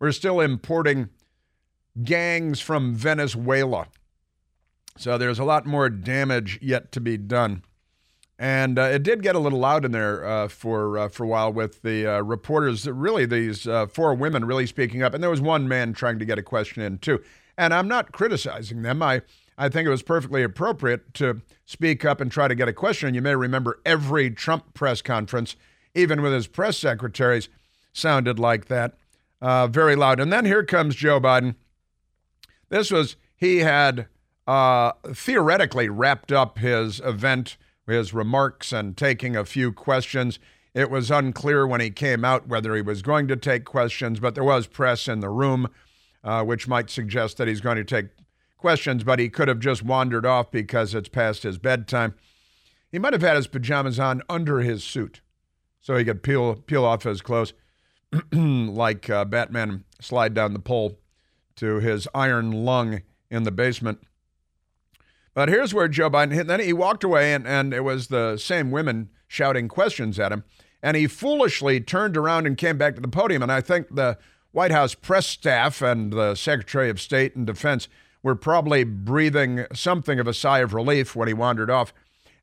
We're 0.00 0.12
still 0.12 0.40
importing 0.40 1.10
gangs 2.02 2.58
from 2.58 2.96
Venezuela. 2.96 3.86
So 4.96 5.18
there's 5.18 5.38
a 5.38 5.44
lot 5.44 5.66
more 5.66 5.88
damage 5.88 6.58
yet 6.60 6.90
to 6.92 7.00
be 7.00 7.16
done. 7.16 7.62
And 8.38 8.78
uh, 8.78 8.82
it 8.82 9.02
did 9.02 9.22
get 9.22 9.34
a 9.34 9.38
little 9.40 9.58
loud 9.58 9.84
in 9.84 9.90
there 9.90 10.24
uh, 10.24 10.48
for 10.48 10.96
uh, 10.96 11.08
for 11.08 11.24
a 11.24 11.26
while 11.26 11.52
with 11.52 11.82
the 11.82 12.06
uh, 12.06 12.20
reporters. 12.20 12.86
Really, 12.86 13.26
these 13.26 13.66
uh, 13.66 13.86
four 13.86 14.14
women 14.14 14.44
really 14.44 14.66
speaking 14.66 15.02
up, 15.02 15.12
and 15.12 15.22
there 15.22 15.30
was 15.30 15.40
one 15.40 15.66
man 15.66 15.92
trying 15.92 16.20
to 16.20 16.24
get 16.24 16.38
a 16.38 16.42
question 16.42 16.82
in 16.82 16.98
too. 16.98 17.20
And 17.56 17.74
I'm 17.74 17.88
not 17.88 18.12
criticizing 18.12 18.82
them. 18.82 19.02
I 19.02 19.22
I 19.56 19.68
think 19.68 19.86
it 19.86 19.90
was 19.90 20.04
perfectly 20.04 20.44
appropriate 20.44 21.14
to 21.14 21.42
speak 21.66 22.04
up 22.04 22.20
and 22.20 22.30
try 22.30 22.46
to 22.46 22.54
get 22.54 22.68
a 22.68 22.72
question. 22.72 23.12
You 23.12 23.22
may 23.22 23.34
remember 23.34 23.80
every 23.84 24.30
Trump 24.30 24.72
press 24.72 25.02
conference, 25.02 25.56
even 25.96 26.22
with 26.22 26.32
his 26.32 26.46
press 26.46 26.78
secretaries, 26.78 27.48
sounded 27.92 28.38
like 28.38 28.66
that. 28.66 28.94
Uh, 29.42 29.66
very 29.66 29.96
loud. 29.96 30.20
And 30.20 30.32
then 30.32 30.44
here 30.44 30.62
comes 30.62 30.94
Joe 30.94 31.20
Biden. 31.20 31.56
This 32.68 32.92
was, 32.92 33.16
he 33.36 33.58
had 33.58 34.06
theoretically 34.46 35.88
wrapped 35.88 36.30
up 36.30 36.58
his 36.58 37.00
event, 37.00 37.56
his 37.88 38.14
remarks, 38.14 38.72
and 38.72 38.96
taking 38.96 39.36
a 39.36 39.44
few 39.44 39.72
questions. 39.72 40.38
It 40.74 40.90
was 40.90 41.10
unclear 41.10 41.66
when 41.66 41.80
he 41.80 41.90
came 41.90 42.24
out 42.24 42.46
whether 42.46 42.74
he 42.76 42.82
was 42.82 43.02
going 43.02 43.26
to 43.28 43.36
take 43.36 43.64
questions, 43.64 44.20
but 44.20 44.34
there 44.34 44.44
was 44.44 44.66
press 44.66 45.08
in 45.08 45.20
the 45.20 45.28
room, 45.28 45.68
uh, 46.22 46.44
which 46.44 46.68
might 46.68 46.90
suggest 46.90 47.36
that 47.38 47.48
he's 47.48 47.60
going 47.60 47.76
to 47.76 47.84
take 47.84 48.06
questions, 48.56 49.04
but 49.04 49.18
he 49.18 49.28
could 49.28 49.48
have 49.48 49.60
just 49.60 49.82
wandered 49.82 50.26
off 50.26 50.50
because 50.50 50.94
it's 50.94 51.08
past 51.08 51.42
his 51.42 51.58
bedtime. 51.58 52.14
He 52.90 52.98
might 52.98 53.12
have 53.12 53.22
had 53.22 53.36
his 53.36 53.46
pajamas 53.46 53.98
on 53.98 54.22
under 54.28 54.60
his 54.60 54.84
suit 54.84 55.20
so 55.80 55.96
he 55.96 56.04
could 56.04 56.22
peel, 56.22 56.54
peel 56.54 56.84
off 56.84 57.04
his 57.04 57.22
clothes 57.22 57.54
like 58.32 59.08
uh, 59.08 59.24
Batman 59.24 59.84
slide 60.00 60.34
down 60.34 60.52
the 60.52 60.58
pole 60.58 60.98
to 61.56 61.76
his 61.76 62.08
iron 62.14 62.64
lung 62.64 63.02
in 63.30 63.42
the 63.44 63.50
basement. 63.50 64.00
But 65.38 65.50
here's 65.50 65.72
where 65.72 65.86
Joe 65.86 66.10
Biden, 66.10 66.48
then 66.48 66.58
he 66.58 66.72
walked 66.72 67.04
away, 67.04 67.32
and, 67.32 67.46
and 67.46 67.72
it 67.72 67.84
was 67.84 68.08
the 68.08 68.36
same 68.38 68.72
women 68.72 69.08
shouting 69.28 69.68
questions 69.68 70.18
at 70.18 70.32
him. 70.32 70.42
And 70.82 70.96
he 70.96 71.06
foolishly 71.06 71.80
turned 71.80 72.16
around 72.16 72.48
and 72.48 72.58
came 72.58 72.76
back 72.76 72.96
to 72.96 73.00
the 73.00 73.06
podium. 73.06 73.44
And 73.44 73.52
I 73.52 73.60
think 73.60 73.94
the 73.94 74.18
White 74.50 74.72
House 74.72 74.96
press 74.96 75.28
staff 75.28 75.80
and 75.80 76.12
the 76.12 76.34
Secretary 76.34 76.90
of 76.90 77.00
State 77.00 77.36
and 77.36 77.46
Defense 77.46 77.86
were 78.20 78.34
probably 78.34 78.82
breathing 78.82 79.64
something 79.72 80.18
of 80.18 80.26
a 80.26 80.34
sigh 80.34 80.58
of 80.58 80.74
relief 80.74 81.14
when 81.14 81.28
he 81.28 81.34
wandered 81.34 81.70
off. 81.70 81.94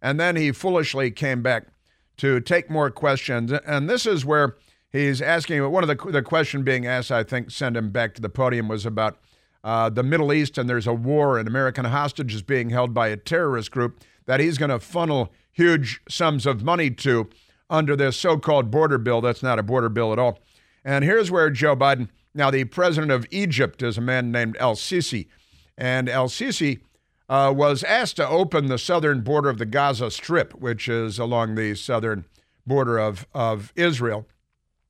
And 0.01 0.17
then 0.17 0.38
he 0.38 0.53
foolishly 0.53 1.12
came 1.12 1.41
back 1.41 1.67
to 2.15 2.39
take 2.39 2.69
more 2.69 2.89
questions. 2.91 3.51
And 3.51 3.89
this 3.89 4.05
is 4.05 4.23
where 4.23 4.55
he's 4.89 5.21
asking 5.21 5.69
one 5.69 5.84
of 5.84 5.89
the, 5.89 6.12
the 6.12 6.23
question 6.23 6.63
being 6.63 6.88
asked, 6.88 7.12
I 7.12 7.25
think, 7.25 7.51
sent 7.51 7.75
him 7.75 7.89
back 7.89 8.13
to 8.13 8.21
the 8.21 8.29
podium 8.29 8.69
was 8.69 8.86
about 8.86 9.17
uh, 9.65 9.89
the 9.89 10.04
Middle 10.04 10.32
East 10.32 10.60
and 10.60 10.69
there's 10.69 10.86
a 10.86 10.93
war 10.93 11.39
and 11.39 11.47
American 11.47 11.86
hostages 11.86 12.43
being 12.43 12.69
held 12.69 12.93
by 12.93 13.08
a 13.08 13.17
terrorist 13.17 13.71
group 13.71 13.99
that 14.28 14.39
he's 14.39 14.60
going 14.60 14.69
to 14.69 14.80
funnel 14.80 15.34
huge 15.51 16.01
sums 16.08 16.45
of 16.45 16.63
money 16.63 16.91
to 16.91 17.28
under 17.67 17.95
this 17.95 18.15
so 18.15 18.38
called 18.38 18.69
border 18.69 18.99
bill. 18.99 19.21
That's 19.21 19.41
not 19.41 19.58
a 19.58 19.63
border 19.63 19.89
bill 19.89 20.13
at 20.13 20.19
all. 20.19 20.39
And 20.84 21.04
here's 21.04 21.32
where 21.32 21.49
Joe 21.49 21.75
Biden, 21.75 22.10
now 22.36 22.51
the 22.51 22.65
president 22.65 23.12
of 23.12 23.25
Egypt 23.32 23.82
is 23.82 23.97
a 23.97 24.01
man 24.01 24.32
named 24.32 24.56
El 24.60 24.75
Sisi. 24.75 25.28
And 25.75 26.08
El 26.08 26.28
Sisi 26.28 26.82
uh, 27.28 27.51
was 27.56 27.84
asked 27.84 28.17
to 28.17 28.30
open 28.30 28.67
the 28.67 28.78
southern 28.78 29.21
border 29.21 29.49
of 29.49 29.58
the 29.58 29.65
Gaza 29.65 30.12
Strip, 30.12 30.54
which 30.54 30.88
is 30.88 31.17
along 31.17 31.56
the 31.56 31.73
southern 31.73 32.25
border 32.67 32.99
of, 32.99 33.25
of 33.34 33.73
Israel. 33.75 34.28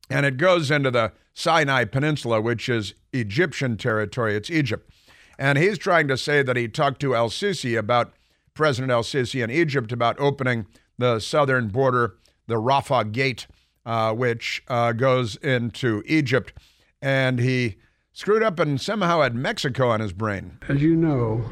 And 0.09 0.25
it 0.25 0.37
goes 0.37 0.69
into 0.71 0.91
the 0.91 1.13
Sinai 1.33 1.85
Peninsula, 1.85 2.41
which 2.41 2.69
is 2.69 2.93
Egyptian 3.11 3.77
territory. 3.77 4.35
It's 4.35 4.49
Egypt. 4.49 4.89
And 5.37 5.57
he's 5.57 5.77
trying 5.77 6.07
to 6.07 6.17
say 6.17 6.43
that 6.43 6.55
he 6.55 6.67
talked 6.67 7.01
to 7.01 7.15
El 7.15 7.29
Sisi 7.29 7.77
about 7.77 8.13
President 8.53 8.91
El 8.91 9.03
Sisi 9.03 9.43
in 9.43 9.51
Egypt 9.51 9.91
about 9.91 10.17
opening 10.19 10.65
the 10.97 11.19
southern 11.19 11.67
border, 11.67 12.15
the 12.47 12.55
Rafah 12.55 13.11
Gate, 13.11 13.47
uh, 13.85 14.13
which 14.13 14.63
uh, 14.67 14.93
goes 14.93 15.35
into 15.37 16.01
Egypt. 16.05 16.53
And 17.01 17.39
he 17.39 17.75
screwed 18.13 18.43
up 18.43 18.59
and 18.59 18.79
somehow 18.79 19.21
had 19.21 19.35
Mexico 19.35 19.89
on 19.89 19.99
his 19.99 20.13
brain. 20.13 20.57
As 20.69 20.81
you 20.81 20.95
know, 20.95 21.43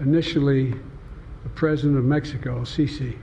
initially, 0.00 0.74
the 1.44 1.48
president 1.50 1.98
of 1.98 2.04
Mexico, 2.04 2.62
Sisi, 2.62 2.98
did 2.98 3.18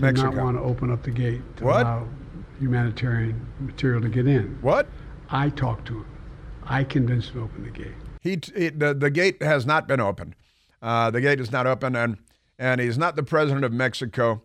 Mexico. 0.00 0.30
not 0.30 0.44
want 0.44 0.56
to 0.58 0.62
open 0.62 0.92
up 0.92 1.02
the 1.02 1.10
gate 1.10 1.40
to 1.56 1.64
What? 1.64 1.86
Humanitarian 2.58 3.46
material 3.60 4.00
to 4.02 4.08
get 4.08 4.26
in. 4.26 4.58
What? 4.60 4.88
I 5.30 5.50
talked 5.50 5.86
to 5.88 5.98
him. 5.98 6.06
I 6.64 6.84
convinced 6.84 7.30
him 7.30 7.34
to 7.34 7.44
open 7.44 7.64
the 7.64 7.70
gate. 7.70 7.94
He, 8.20 8.38
he 8.54 8.68
the, 8.70 8.94
the 8.94 9.10
gate 9.10 9.42
has 9.42 9.64
not 9.64 9.86
been 9.88 10.00
opened. 10.00 10.34
Uh, 10.82 11.10
the 11.10 11.20
gate 11.20 11.40
is 11.40 11.50
not 11.50 11.66
open, 11.66 11.96
and 11.96 12.18
and 12.58 12.80
he's 12.80 12.98
not 12.98 13.16
the 13.16 13.22
president 13.22 13.64
of 13.64 13.72
Mexico. 13.72 14.42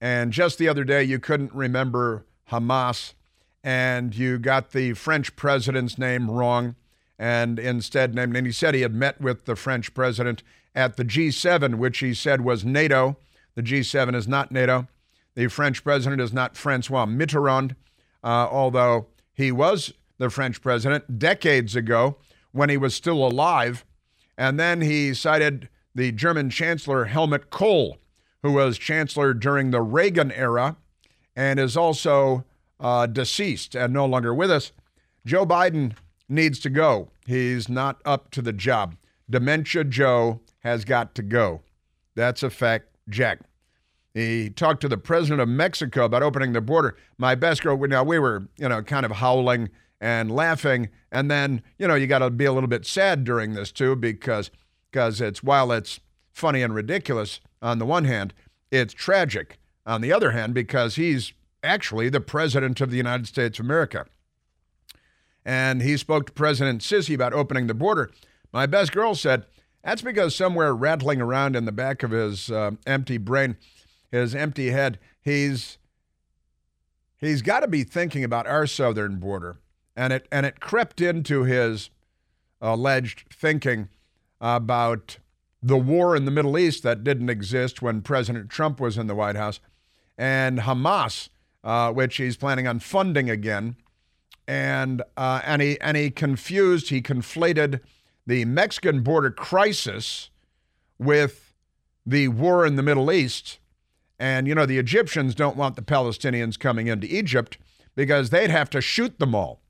And 0.00 0.32
just 0.32 0.58
the 0.58 0.68
other 0.68 0.84
day, 0.84 1.02
you 1.02 1.18
couldn't 1.18 1.52
remember 1.54 2.26
Hamas, 2.50 3.14
and 3.62 4.14
you 4.14 4.38
got 4.38 4.72
the 4.72 4.92
French 4.92 5.34
president's 5.36 5.98
name 5.98 6.30
wrong, 6.30 6.76
and 7.18 7.58
instead 7.58 8.14
named. 8.14 8.36
And 8.36 8.46
he 8.46 8.52
said 8.52 8.74
he 8.74 8.82
had 8.82 8.94
met 8.94 9.20
with 9.20 9.46
the 9.46 9.56
French 9.56 9.94
president 9.94 10.42
at 10.74 10.96
the 10.96 11.04
G7, 11.04 11.76
which 11.76 11.98
he 11.98 12.14
said 12.14 12.42
was 12.42 12.64
NATO. 12.64 13.16
The 13.54 13.62
G7 13.62 14.14
is 14.14 14.26
not 14.26 14.50
NATO. 14.50 14.88
The 15.34 15.48
French 15.48 15.82
president 15.82 16.20
is 16.20 16.32
not 16.32 16.56
Francois 16.56 17.06
Mitterrand, 17.06 17.74
uh, 18.22 18.48
although 18.50 19.06
he 19.32 19.50
was 19.50 19.92
the 20.18 20.30
French 20.30 20.60
president 20.62 21.18
decades 21.18 21.74
ago 21.74 22.16
when 22.52 22.68
he 22.68 22.76
was 22.76 22.94
still 22.94 23.26
alive. 23.26 23.84
And 24.38 24.58
then 24.58 24.80
he 24.80 25.12
cited 25.14 25.68
the 25.94 26.12
German 26.12 26.50
Chancellor 26.50 27.06
Helmut 27.06 27.50
Kohl, 27.50 27.98
who 28.42 28.52
was 28.52 28.78
chancellor 28.78 29.34
during 29.34 29.70
the 29.70 29.82
Reagan 29.82 30.30
era 30.32 30.76
and 31.36 31.58
is 31.58 31.76
also 31.76 32.44
uh, 32.80 33.06
deceased 33.06 33.74
and 33.74 33.92
no 33.92 34.06
longer 34.06 34.34
with 34.34 34.50
us. 34.50 34.72
Joe 35.24 35.46
Biden 35.46 35.94
needs 36.28 36.58
to 36.60 36.70
go. 36.70 37.10
He's 37.26 37.68
not 37.68 38.00
up 38.04 38.30
to 38.32 38.42
the 38.42 38.52
job. 38.52 38.96
Dementia 39.28 39.84
Joe 39.84 40.40
has 40.60 40.84
got 40.84 41.14
to 41.14 41.22
go. 41.22 41.62
That's 42.14 42.42
a 42.42 42.50
fact, 42.50 42.88
Jack. 43.08 43.40
He 44.14 44.48
talked 44.48 44.80
to 44.82 44.88
the 44.88 44.96
president 44.96 45.40
of 45.40 45.48
Mexico 45.48 46.04
about 46.04 46.22
opening 46.22 46.52
the 46.52 46.60
border. 46.60 46.96
My 47.18 47.34
best 47.34 47.62
girl, 47.62 47.76
now 47.76 48.04
we 48.04 48.20
were, 48.20 48.46
you 48.56 48.68
know, 48.68 48.80
kind 48.80 49.04
of 49.04 49.12
howling 49.12 49.70
and 50.00 50.30
laughing. 50.30 50.88
And 51.10 51.28
then, 51.28 51.62
you 51.78 51.88
know, 51.88 51.96
you 51.96 52.06
got 52.06 52.20
to 52.20 52.30
be 52.30 52.44
a 52.44 52.52
little 52.52 52.68
bit 52.68 52.86
sad 52.86 53.24
during 53.24 53.54
this 53.54 53.72
too, 53.72 53.96
because 53.96 54.50
because 54.90 55.20
it's 55.20 55.42
while 55.42 55.72
it's 55.72 55.98
funny 56.30 56.62
and 56.62 56.72
ridiculous 56.72 57.40
on 57.60 57.80
the 57.80 57.84
one 57.84 58.04
hand, 58.04 58.32
it's 58.70 58.94
tragic 58.94 59.58
on 59.84 60.00
the 60.00 60.12
other 60.12 60.30
hand 60.30 60.54
because 60.54 60.94
he's 60.94 61.32
actually 61.64 62.08
the 62.08 62.20
president 62.20 62.80
of 62.80 62.90
the 62.90 62.96
United 62.96 63.26
States 63.26 63.58
of 63.58 63.64
America. 63.64 64.06
And 65.44 65.82
he 65.82 65.96
spoke 65.96 66.26
to 66.26 66.32
President 66.32 66.80
Sisi 66.82 67.14
about 67.14 67.32
opening 67.32 67.66
the 67.66 67.74
border. 67.74 68.12
My 68.52 68.66
best 68.66 68.92
girl 68.92 69.16
said 69.16 69.46
that's 69.82 70.02
because 70.02 70.34
somewhere 70.34 70.74
rattling 70.74 71.20
around 71.20 71.56
in 71.56 71.64
the 71.64 71.72
back 71.72 72.02
of 72.02 72.12
his 72.12 72.50
uh, 72.50 72.72
empty 72.86 73.18
brain, 73.18 73.56
his 74.14 74.34
empty 74.34 74.70
head, 74.70 74.98
he's 75.20 75.78
he's 77.16 77.42
got 77.42 77.60
to 77.60 77.68
be 77.68 77.84
thinking 77.84 78.24
about 78.24 78.46
our 78.46 78.66
southern 78.66 79.16
border, 79.16 79.58
and 79.96 80.12
it 80.12 80.28
and 80.30 80.46
it 80.46 80.60
crept 80.60 81.00
into 81.00 81.44
his 81.44 81.90
alleged 82.60 83.24
thinking 83.32 83.88
about 84.40 85.18
the 85.62 85.76
war 85.76 86.14
in 86.14 86.24
the 86.24 86.30
Middle 86.30 86.58
East 86.58 86.82
that 86.82 87.04
didn't 87.04 87.30
exist 87.30 87.80
when 87.80 88.02
President 88.02 88.50
Trump 88.50 88.80
was 88.80 88.98
in 88.98 89.06
the 89.06 89.14
White 89.14 89.36
House, 89.36 89.60
and 90.18 90.60
Hamas, 90.60 91.30
uh, 91.62 91.90
which 91.92 92.16
he's 92.16 92.36
planning 92.36 92.66
on 92.66 92.78
funding 92.78 93.30
again, 93.30 93.76
and 94.46 95.02
uh, 95.16 95.40
and 95.44 95.62
he 95.62 95.80
and 95.80 95.96
he 95.96 96.10
confused, 96.10 96.90
he 96.90 97.02
conflated 97.02 97.80
the 98.26 98.44
Mexican 98.44 99.02
border 99.02 99.30
crisis 99.30 100.30
with 100.98 101.54
the 102.06 102.28
war 102.28 102.64
in 102.64 102.76
the 102.76 102.82
Middle 102.82 103.10
East. 103.10 103.58
And, 104.24 104.48
you 104.48 104.54
know, 104.54 104.64
the 104.64 104.78
Egyptians 104.78 105.34
don't 105.34 105.54
want 105.54 105.76
the 105.76 105.82
Palestinians 105.82 106.58
coming 106.58 106.86
into 106.86 107.14
Egypt 107.14 107.58
because 107.94 108.30
they'd 108.30 108.48
have 108.48 108.70
to 108.70 108.80
shoot 108.80 109.18
them 109.18 109.34
all, 109.34 109.60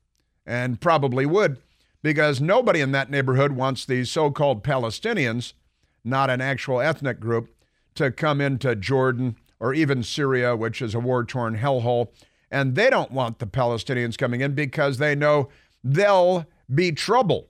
and 0.45 0.79
probably 0.79 1.25
would, 1.25 1.57
because 2.01 2.39
nobody 2.39 2.79
in 2.79 2.93
that 2.93 3.09
neighborhood 3.09 3.51
wants 3.51 3.83
these 3.83 4.09
so 4.09 4.31
called 4.31 4.63
Palestinians, 4.63 5.51
not 6.05 6.29
an 6.29 6.39
actual 6.39 6.79
ethnic 6.79 7.19
group, 7.19 7.53
to 7.95 8.11
come 8.11 8.39
into 8.39 8.77
Jordan 8.77 9.35
or 9.59 9.73
even 9.73 10.03
Syria, 10.03 10.55
which 10.55 10.81
is 10.81 10.95
a 10.95 11.01
war 11.01 11.25
torn 11.25 11.57
hellhole. 11.57 12.07
And 12.49 12.75
they 12.75 12.89
don't 12.89 13.11
want 13.11 13.39
the 13.39 13.47
Palestinians 13.47 14.17
coming 14.17 14.39
in 14.39 14.55
because 14.55 14.99
they 14.99 15.15
know 15.15 15.49
they'll 15.83 16.45
be 16.73 16.93
trouble. 16.93 17.49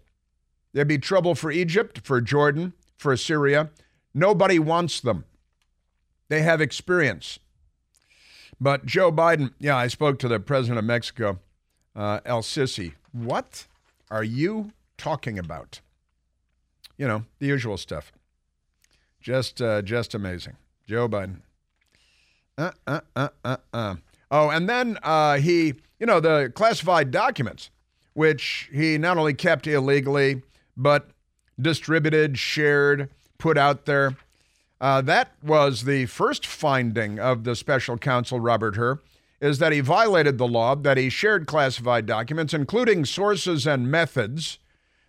There'd 0.73 0.87
be 0.87 0.97
trouble 0.97 1.35
for 1.35 1.51
Egypt, 1.51 2.01
for 2.03 2.19
Jordan, 2.19 2.73
for 2.97 3.15
Syria. 3.15 3.69
Nobody 4.15 4.57
wants 4.57 4.99
them. 4.99 5.25
They 6.27 6.41
have 6.41 6.61
experience. 6.61 7.39
But 8.59 8.85
Joe 8.85 9.11
Biden, 9.11 9.53
yeah, 9.59 9.75
I 9.75 9.88
spoke 9.88 10.19
to 10.19 10.27
the 10.27 10.39
president 10.39 10.79
of 10.79 10.85
Mexico, 10.85 11.39
uh, 11.95 12.19
El 12.25 12.41
Sisi. 12.41 12.93
What 13.11 13.67
are 14.09 14.23
you 14.23 14.71
talking 14.97 15.38
about? 15.38 15.81
You 16.97 17.07
know, 17.07 17.25
the 17.39 17.47
usual 17.47 17.77
stuff. 17.77 18.11
Just, 19.21 19.61
uh, 19.61 19.81
just 19.81 20.13
amazing. 20.13 20.55
Joe 20.88 21.09
Biden. 21.09 21.41
Uh, 22.57 22.71
uh, 22.88 23.01
uh, 23.15 23.29
uh, 23.43 23.57
uh. 23.73 23.95
Oh, 24.31 24.49
and 24.49 24.69
then 24.69 24.97
uh, 25.03 25.38
he, 25.38 25.75
you 25.99 26.05
know, 26.05 26.19
the 26.19 26.51
classified 26.55 27.11
documents, 27.11 27.69
which 28.13 28.69
he 28.73 28.97
not 28.97 29.17
only 29.17 29.33
kept 29.33 29.67
illegally, 29.67 30.41
but 30.77 31.09
distributed, 31.59 32.38
shared, 32.38 33.09
put 33.38 33.57
out 33.57 33.85
there. 33.85 34.15
Uh, 34.81 35.01
that 35.01 35.31
was 35.41 35.83
the 35.83 36.05
first 36.05 36.45
finding 36.45 37.19
of 37.19 37.43
the 37.43 37.55
special 37.55 37.97
counsel, 37.97 38.39
Robert 38.39 38.75
Hur, 38.75 39.01
is 39.39 39.59
that 39.59 39.71
he 39.71 39.79
violated 39.79 40.38
the 40.38 40.47
law, 40.47 40.75
that 40.75 40.97
he 40.97 41.09
shared 41.09 41.47
classified 41.47 42.05
documents, 42.05 42.53
including 42.53 43.05
sources 43.05 43.65
and 43.65 43.89
methods, 43.89 44.59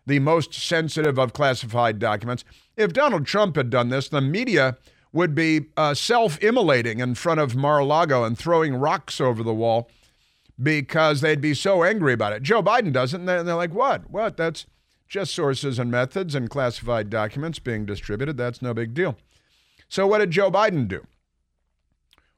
the 0.07 0.19
most 0.19 0.55
sensitive 0.55 1.19
of 1.19 1.33
classified 1.33 1.99
documents. 1.99 2.45
If 2.77 2.93
Donald 2.93 3.27
Trump 3.27 3.57
had 3.57 3.71
done 3.71 3.89
this, 3.89 4.09
the 4.09 4.21
media 4.21 4.77
would 5.13 5.35
be 5.35 5.67
uh, 5.77 5.95
self 5.95 6.39
immolating 6.43 7.01
in 7.01 7.15
front 7.15 7.41
of 7.41 7.57
Mar 7.57 7.79
a 7.79 7.85
Lago 7.85 8.25
and 8.25 8.39
throwing 8.39 8.77
rocks 8.77 9.21
over 9.21 9.43
the 9.43 9.55
wall 9.55 9.89
because 10.63 11.21
they'd 11.21 11.41
be 11.41 11.55
so 11.55 11.83
angry 11.83 12.13
about 12.13 12.33
it. 12.33 12.43
Joe 12.43 12.63
Biden 12.63 12.93
doesn't. 12.93 13.21
And 13.21 13.29
they're, 13.29 13.43
they're 13.43 13.55
like, 13.55 13.75
what? 13.75 14.11
What? 14.11 14.37
That's 14.37 14.67
just 15.09 15.35
sources 15.35 15.79
and 15.79 15.91
methods 15.91 16.35
and 16.35 16.51
classified 16.51 17.11
documents 17.11 17.59
being 17.59 17.87
distributed. 17.87 18.37
That's 18.37 18.63
no 18.63 18.75
big 18.75 18.95
deal. 18.95 19.17
So, 19.89 20.07
what 20.07 20.19
did 20.19 20.31
Joe 20.31 20.51
Biden 20.51 20.89
do? 20.89 21.07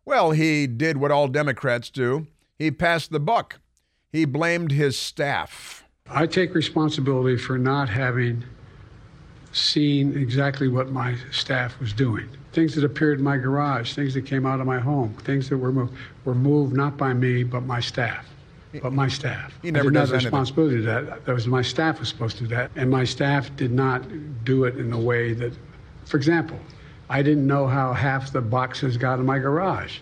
Well, 0.05 0.31
he 0.31 0.67
did 0.67 0.97
what 0.97 1.11
all 1.11 1.29
Democrats 1.29 1.91
do 1.91 2.27
he 2.59 2.71
passed 2.71 3.13
the 3.13 3.21
buck. 3.21 3.61
He 4.11 4.25
blamed 4.25 4.73
his 4.73 4.99
staff. 4.99 5.85
I 6.11 6.27
take 6.27 6.55
responsibility 6.55 7.37
for 7.37 7.59
not 7.59 7.89
having 7.89 8.45
seen 9.53 10.17
exactly 10.17 10.69
what 10.69 10.91
my 10.91 11.17
staff 11.31 11.79
was 11.79 11.93
doing. 11.93 12.29
Things 12.53 12.75
that 12.75 12.85
appeared 12.85 13.19
in 13.19 13.25
my 13.25 13.37
garage, 13.37 13.95
things 13.95 14.15
that 14.15 14.23
came 14.23 14.47
out 14.47 14.61
of 14.61 14.67
my 14.67 14.79
home, 14.79 15.15
things 15.23 15.49
that 15.51 15.59
were 15.59 15.73
moved, 15.73 15.95
were 16.25 16.35
moved 16.35 16.75
not 16.75 16.97
by 16.97 17.13
me, 17.13 17.45
but 17.45 17.63
my 17.63 17.81
staff. 17.81 18.27
But 18.83 18.93
my 18.93 19.09
staff. 19.09 19.55
He 19.63 19.71
never 19.71 19.85
I 19.89 19.93
didn't 19.93 19.95
does 19.95 20.11
have 20.11 20.25
responsibility 20.25 20.77
to 20.77 20.83
that. 20.83 21.25
That 21.25 21.33
was 21.33 21.47
my 21.47 21.63
staff 21.63 22.01
was 22.01 22.09
supposed 22.09 22.37
to 22.39 22.45
do 22.45 22.55
that, 22.55 22.71
and 22.77 22.91
my 22.91 23.05
staff 23.05 23.55
did 23.57 23.73
not 23.73 24.05
do 24.45 24.65
it 24.65 24.77
in 24.77 24.91
the 24.91 24.99
way 24.99 25.33
that, 25.35 25.53
for 26.05 26.17
example, 26.17 26.59
I 27.09 27.23
didn't 27.23 27.47
know 27.47 27.67
how 27.67 27.93
half 27.93 28.33
the 28.33 28.41
boxes 28.41 28.97
got 28.97 29.19
in 29.19 29.27
my 29.27 29.39
garage 29.39 29.99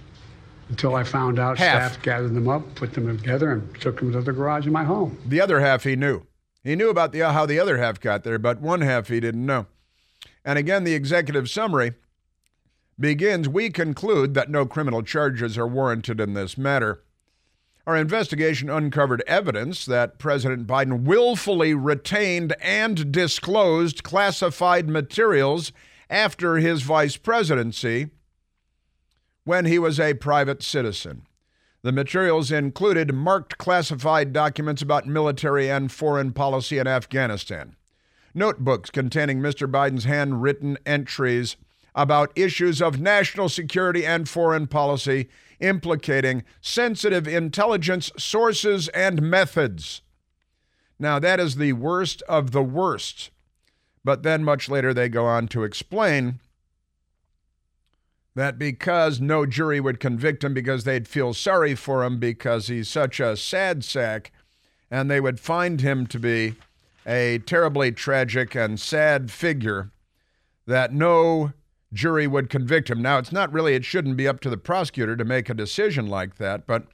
until 0.68 0.94
I 0.94 1.04
found 1.04 1.38
out 1.38 1.58
Half. 1.58 1.92
staff 1.92 2.02
gathered 2.02 2.34
them 2.34 2.48
up, 2.48 2.74
put 2.74 2.92
them 2.92 3.16
together, 3.16 3.52
and 3.52 3.80
took 3.80 4.00
them 4.00 4.12
to 4.12 4.20
the 4.20 4.32
garage 4.32 4.66
in 4.66 4.72
my 4.72 4.84
home. 4.84 5.18
The 5.26 5.40
other 5.40 5.60
half 5.60 5.84
he 5.84 5.94
knew. 5.94 6.22
He 6.64 6.74
knew 6.74 6.90
about 6.90 7.12
the, 7.12 7.20
how 7.20 7.46
the 7.46 7.60
other 7.60 7.78
half 7.78 8.00
got 8.00 8.24
there, 8.24 8.38
but 8.38 8.60
one 8.60 8.80
half 8.80 9.08
he 9.08 9.20
didn't 9.20 9.46
know. 9.46 9.66
And 10.44 10.58
again, 10.58 10.82
the 10.84 10.94
executive 10.94 11.48
summary 11.48 11.94
begins 12.98 13.48
We 13.48 13.70
conclude 13.70 14.34
that 14.34 14.50
no 14.50 14.66
criminal 14.66 15.02
charges 15.02 15.56
are 15.56 15.66
warranted 15.66 16.20
in 16.20 16.34
this 16.34 16.58
matter. 16.58 17.02
Our 17.86 17.96
investigation 17.96 18.68
uncovered 18.68 19.22
evidence 19.28 19.86
that 19.86 20.18
President 20.18 20.66
Biden 20.66 21.04
willfully 21.04 21.72
retained 21.72 22.56
and 22.60 23.12
disclosed 23.12 24.02
classified 24.02 24.88
materials 24.88 25.70
after 26.08 26.56
his 26.56 26.82
vice 26.82 27.16
presidency 27.16 28.10
when 29.44 29.64
he 29.64 29.78
was 29.78 30.00
a 30.00 30.14
private 30.14 30.62
citizen. 30.62 31.26
The 31.82 31.92
materials 31.92 32.50
included 32.50 33.14
marked 33.14 33.58
classified 33.58 34.32
documents 34.32 34.82
about 34.82 35.06
military 35.06 35.70
and 35.70 35.90
foreign 35.90 36.32
policy 36.32 36.78
in 36.78 36.86
Afghanistan, 36.88 37.76
notebooks 38.34 38.90
containing 38.90 39.38
Mr. 39.38 39.70
Biden's 39.70 40.04
handwritten 40.04 40.78
entries 40.84 41.56
about 41.94 42.32
issues 42.36 42.82
of 42.82 43.00
national 43.00 43.48
security 43.48 44.04
and 44.04 44.28
foreign 44.28 44.66
policy 44.66 45.28
implicating 45.60 46.44
sensitive 46.60 47.26
intelligence 47.26 48.10
sources 48.18 48.88
and 48.88 49.22
methods. 49.22 50.02
Now, 50.98 51.18
that 51.18 51.40
is 51.40 51.56
the 51.56 51.72
worst 51.74 52.22
of 52.22 52.50
the 52.50 52.62
worst. 52.62 53.30
But 54.06 54.22
then, 54.22 54.44
much 54.44 54.68
later, 54.68 54.94
they 54.94 55.08
go 55.08 55.26
on 55.26 55.48
to 55.48 55.64
explain 55.64 56.38
that 58.36 58.56
because 58.56 59.20
no 59.20 59.44
jury 59.44 59.80
would 59.80 59.98
convict 59.98 60.44
him 60.44 60.54
because 60.54 60.84
they'd 60.84 61.08
feel 61.08 61.34
sorry 61.34 61.74
for 61.74 62.04
him 62.04 62.20
because 62.20 62.68
he's 62.68 62.88
such 62.88 63.18
a 63.18 63.36
sad 63.36 63.82
sack, 63.82 64.30
and 64.92 65.10
they 65.10 65.20
would 65.20 65.40
find 65.40 65.80
him 65.80 66.06
to 66.06 66.20
be 66.20 66.54
a 67.04 67.38
terribly 67.46 67.90
tragic 67.90 68.54
and 68.54 68.78
sad 68.78 69.32
figure, 69.32 69.90
that 70.68 70.92
no 70.92 71.52
jury 71.92 72.28
would 72.28 72.48
convict 72.48 72.88
him. 72.88 73.02
Now, 73.02 73.18
it's 73.18 73.32
not 73.32 73.52
really, 73.52 73.74
it 73.74 73.84
shouldn't 73.84 74.16
be 74.16 74.28
up 74.28 74.38
to 74.42 74.50
the 74.50 74.56
prosecutor 74.56 75.16
to 75.16 75.24
make 75.24 75.50
a 75.50 75.54
decision 75.54 76.06
like 76.06 76.36
that, 76.36 76.64
but 76.64 76.84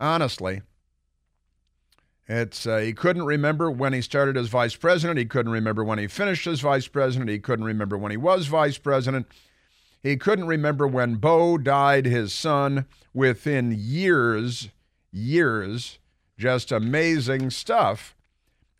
honestly, 0.00 0.62
it's 2.26 2.66
uh, 2.66 2.78
he 2.78 2.92
couldn't 2.92 3.24
remember 3.24 3.70
when 3.70 3.92
he 3.92 4.00
started 4.00 4.36
as 4.36 4.48
vice 4.48 4.76
president. 4.76 5.18
He 5.18 5.26
couldn't 5.26 5.52
remember 5.52 5.84
when 5.84 5.98
he 5.98 6.06
finished 6.06 6.46
as 6.46 6.60
vice 6.60 6.88
president. 6.88 7.30
He 7.30 7.38
couldn't 7.38 7.66
remember 7.66 7.98
when 7.98 8.10
he 8.10 8.16
was 8.16 8.46
vice 8.46 8.78
president. 8.78 9.26
He 10.02 10.16
couldn't 10.16 10.46
remember 10.46 10.86
when 10.86 11.16
Bo 11.16 11.58
died, 11.58 12.06
his 12.06 12.32
son, 12.32 12.86
within 13.12 13.74
years, 13.76 14.68
years. 15.12 15.98
Just 16.38 16.72
amazing 16.72 17.50
stuff. 17.50 18.14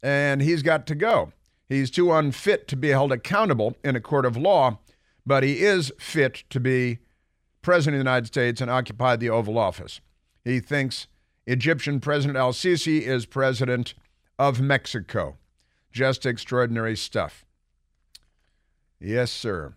And 0.02 0.42
he's 0.42 0.62
got 0.62 0.86
to 0.88 0.94
go. 0.94 1.32
He's 1.68 1.90
too 1.90 2.12
unfit 2.12 2.68
to 2.68 2.76
be 2.76 2.88
held 2.88 3.10
accountable 3.10 3.76
in 3.82 3.96
a 3.96 4.00
court 4.00 4.26
of 4.26 4.36
law, 4.36 4.78
but 5.24 5.42
he 5.42 5.62
is 5.62 5.92
fit 5.98 6.44
to 6.50 6.60
be 6.60 6.98
president 7.62 7.96
of 7.96 8.04
the 8.04 8.10
United 8.10 8.26
States 8.26 8.60
and 8.60 8.70
occupy 8.70 9.16
the 9.16 9.30
Oval 9.30 9.58
Office. 9.58 10.00
He 10.44 10.60
thinks 10.60 11.06
Egyptian 11.46 12.00
President 12.00 12.36
al 12.36 12.52
Sisi 12.52 13.02
is 13.02 13.26
president 13.26 13.94
of 14.38 14.60
Mexico. 14.60 15.36
Just 15.92 16.26
extraordinary 16.26 16.96
stuff. 16.96 17.44
Yes, 18.98 19.30
sir. 19.30 19.74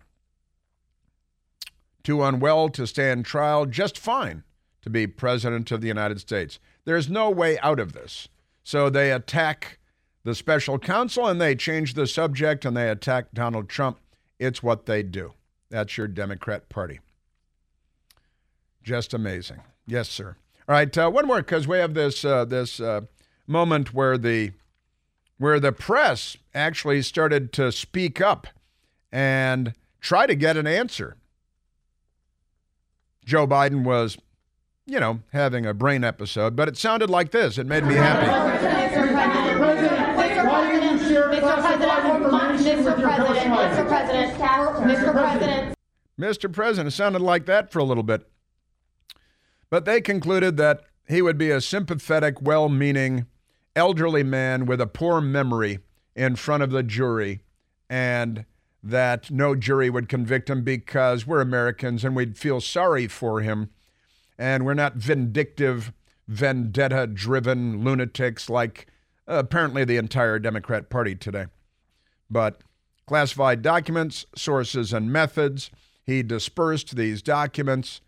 Too 2.02 2.22
unwell 2.22 2.70
to 2.70 2.86
stand 2.86 3.24
trial, 3.24 3.66
just 3.66 3.98
fine 3.98 4.44
to 4.82 4.90
be 4.90 5.06
president 5.06 5.70
of 5.70 5.80
the 5.80 5.88
United 5.88 6.20
States. 6.20 6.58
There's 6.84 7.10
no 7.10 7.28
way 7.28 7.58
out 7.60 7.78
of 7.78 7.92
this. 7.92 8.28
So 8.64 8.88
they 8.88 9.12
attack 9.12 9.78
the 10.24 10.34
special 10.34 10.78
counsel 10.78 11.26
and 11.26 11.40
they 11.40 11.54
change 11.54 11.94
the 11.94 12.06
subject 12.06 12.64
and 12.64 12.76
they 12.76 12.88
attack 12.88 13.32
Donald 13.32 13.68
Trump. 13.68 13.98
It's 14.38 14.62
what 14.62 14.86
they 14.86 15.02
do. 15.02 15.34
That's 15.70 15.96
your 15.98 16.08
Democrat 16.08 16.68
Party. 16.68 17.00
Just 18.82 19.12
amazing. 19.12 19.60
Yes, 19.86 20.08
sir. 20.08 20.36
All 20.68 20.74
right, 20.74 20.98
uh, 20.98 21.08
one 21.10 21.26
more 21.26 21.38
because 21.38 21.66
we 21.66 21.78
have 21.78 21.94
this 21.94 22.26
uh, 22.26 22.44
this 22.44 22.78
uh, 22.78 23.00
moment 23.46 23.94
where 23.94 24.18
the 24.18 24.52
where 25.38 25.58
the 25.58 25.72
press 25.72 26.36
actually 26.54 27.00
started 27.00 27.54
to 27.54 27.72
speak 27.72 28.20
up 28.20 28.46
and 29.10 29.72
try 30.02 30.26
to 30.26 30.34
get 30.34 30.58
an 30.58 30.66
answer. 30.66 31.16
Joe 33.24 33.46
Biden 33.46 33.82
was, 33.82 34.18
you 34.84 35.00
know, 35.00 35.20
having 35.32 35.64
a 35.64 35.72
brain 35.72 36.04
episode, 36.04 36.54
but 36.54 36.68
it 36.68 36.76
sounded 36.76 37.08
like 37.08 37.30
this. 37.30 37.56
It 37.56 37.66
made 37.66 37.84
me 37.84 37.94
happy. 37.94 38.26
Mr. 38.26 39.14
President, 39.14 40.18
Mr. 44.84 45.12
President. 45.12 45.74
Mr. 46.20 46.52
President, 46.52 46.88
it 46.88 46.96
sounded 46.96 47.22
like 47.22 47.46
that 47.46 47.72
for 47.72 47.78
a 47.78 47.84
little 47.84 48.02
bit. 48.02 48.26
But 49.70 49.84
they 49.84 50.00
concluded 50.00 50.56
that 50.56 50.82
he 51.06 51.22
would 51.22 51.38
be 51.38 51.50
a 51.50 51.60
sympathetic, 51.60 52.40
well 52.40 52.68
meaning, 52.68 53.26
elderly 53.74 54.22
man 54.22 54.66
with 54.66 54.80
a 54.80 54.86
poor 54.86 55.20
memory 55.20 55.78
in 56.14 56.36
front 56.36 56.62
of 56.62 56.70
the 56.70 56.82
jury, 56.82 57.42
and 57.88 58.44
that 58.82 59.30
no 59.30 59.54
jury 59.54 59.90
would 59.90 60.08
convict 60.08 60.50
him 60.50 60.62
because 60.62 61.26
we're 61.26 61.40
Americans 61.40 62.04
and 62.04 62.14
we'd 62.14 62.38
feel 62.38 62.60
sorry 62.60 63.06
for 63.06 63.40
him. 63.40 63.70
And 64.38 64.64
we're 64.64 64.74
not 64.74 64.94
vindictive, 64.94 65.92
vendetta 66.28 67.06
driven 67.06 67.84
lunatics 67.84 68.48
like 68.48 68.86
apparently 69.26 69.84
the 69.84 69.96
entire 69.96 70.38
Democrat 70.38 70.90
Party 70.90 71.14
today. 71.14 71.46
But 72.30 72.60
classified 73.06 73.62
documents, 73.62 74.26
sources, 74.36 74.92
and 74.92 75.12
methods. 75.12 75.70
He 76.04 76.22
dispersed 76.22 76.94
these 76.94 77.22
documents. 77.22 78.00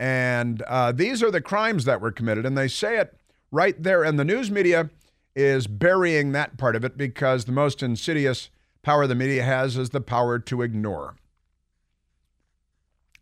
And 0.00 0.62
uh, 0.62 0.92
these 0.92 1.22
are 1.22 1.30
the 1.30 1.42
crimes 1.42 1.84
that 1.84 2.00
were 2.00 2.10
committed. 2.10 2.46
And 2.46 2.56
they 2.56 2.68
say 2.68 2.98
it 2.98 3.14
right 3.52 3.80
there. 3.80 4.02
And 4.02 4.18
the 4.18 4.24
news 4.24 4.50
media 4.50 4.88
is 5.36 5.66
burying 5.66 6.32
that 6.32 6.56
part 6.56 6.74
of 6.74 6.84
it 6.84 6.96
because 6.96 7.44
the 7.44 7.52
most 7.52 7.82
insidious 7.82 8.48
power 8.80 9.06
the 9.06 9.14
media 9.14 9.44
has 9.44 9.76
is 9.76 9.90
the 9.90 10.00
power 10.00 10.38
to 10.38 10.62
ignore. 10.62 11.16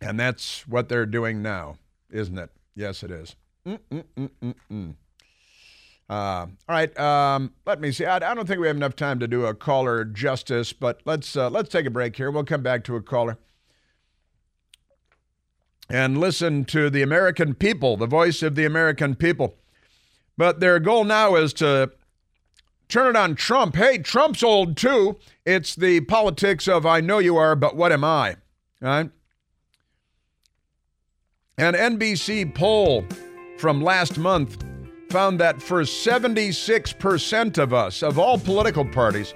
And 0.00 0.20
that's 0.20 0.68
what 0.68 0.88
they're 0.88 1.04
doing 1.04 1.42
now, 1.42 1.78
isn't 2.10 2.38
it? 2.38 2.50
Yes, 2.76 3.02
it 3.02 3.10
is. 3.10 3.34
Uh, 6.08 6.46
all 6.46 6.48
right, 6.68 6.98
um, 6.98 7.52
let 7.66 7.80
me 7.80 7.90
see. 7.90 8.06
I, 8.06 8.16
I, 8.16 8.34
don't 8.34 8.46
think 8.46 8.60
we 8.60 8.68
have 8.68 8.76
enough 8.76 8.96
time 8.96 9.18
to 9.18 9.28
do 9.28 9.44
a 9.44 9.52
caller 9.52 10.04
justice, 10.04 10.72
but 10.72 11.02
let's 11.04 11.36
uh, 11.36 11.50
let's 11.50 11.68
take 11.68 11.84
a 11.84 11.90
break 11.90 12.16
here. 12.16 12.30
We'll 12.30 12.44
come 12.44 12.62
back 12.62 12.84
to 12.84 12.96
a 12.96 13.02
caller 13.02 13.36
and 15.88 16.18
listen 16.18 16.64
to 16.66 16.90
the 16.90 17.02
American 17.02 17.54
people, 17.54 17.96
the 17.96 18.06
voice 18.06 18.42
of 18.42 18.54
the 18.54 18.64
American 18.64 19.14
people. 19.14 19.56
But 20.36 20.60
their 20.60 20.78
goal 20.78 21.04
now 21.04 21.34
is 21.36 21.52
to 21.54 21.90
turn 22.88 23.08
it 23.08 23.16
on 23.16 23.34
Trump. 23.34 23.76
Hey, 23.76 23.98
Trump's 23.98 24.42
old 24.42 24.76
too. 24.76 25.18
It's 25.44 25.74
the 25.74 26.00
politics 26.02 26.68
of 26.68 26.86
I 26.86 27.00
know 27.00 27.18
you 27.18 27.36
are, 27.36 27.56
but 27.56 27.76
what 27.76 27.92
am 27.92 28.04
I? 28.04 28.36
Right? 28.80 29.10
An 31.56 31.74
NBC 31.74 32.54
poll 32.54 33.04
from 33.58 33.82
last 33.82 34.18
month 34.18 34.62
found 35.10 35.40
that 35.40 35.60
for 35.60 35.82
76% 35.82 37.58
of 37.58 37.74
us, 37.74 38.02
of 38.02 38.18
all 38.18 38.38
political 38.38 38.84
parties, 38.84 39.34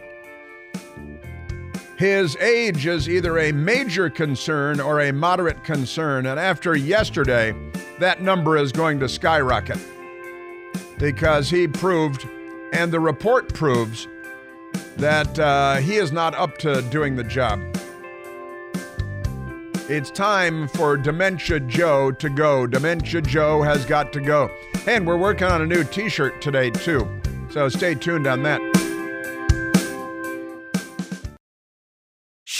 his 2.02 2.34
age 2.38 2.84
is 2.84 3.08
either 3.08 3.38
a 3.38 3.52
major 3.52 4.10
concern 4.10 4.80
or 4.80 5.02
a 5.02 5.12
moderate 5.12 5.62
concern. 5.62 6.26
And 6.26 6.36
after 6.36 6.74
yesterday, 6.74 7.54
that 8.00 8.20
number 8.20 8.56
is 8.56 8.72
going 8.72 8.98
to 8.98 9.08
skyrocket 9.08 9.78
because 10.98 11.48
he 11.48 11.68
proved, 11.68 12.26
and 12.72 12.90
the 12.90 12.98
report 12.98 13.54
proves, 13.54 14.08
that 14.96 15.38
uh, 15.38 15.76
he 15.76 15.94
is 15.94 16.10
not 16.10 16.34
up 16.34 16.58
to 16.58 16.82
doing 16.90 17.14
the 17.14 17.22
job. 17.22 17.60
It's 19.88 20.10
time 20.10 20.66
for 20.66 20.96
Dementia 20.96 21.60
Joe 21.60 22.10
to 22.10 22.28
go. 22.28 22.66
Dementia 22.66 23.22
Joe 23.22 23.62
has 23.62 23.86
got 23.86 24.12
to 24.14 24.20
go. 24.20 24.50
And 24.88 25.06
we're 25.06 25.16
working 25.16 25.46
on 25.46 25.62
a 25.62 25.66
new 25.66 25.84
t 25.84 26.08
shirt 26.08 26.42
today, 26.42 26.70
too. 26.70 27.08
So 27.52 27.68
stay 27.68 27.94
tuned 27.94 28.26
on 28.26 28.42
that. 28.42 28.71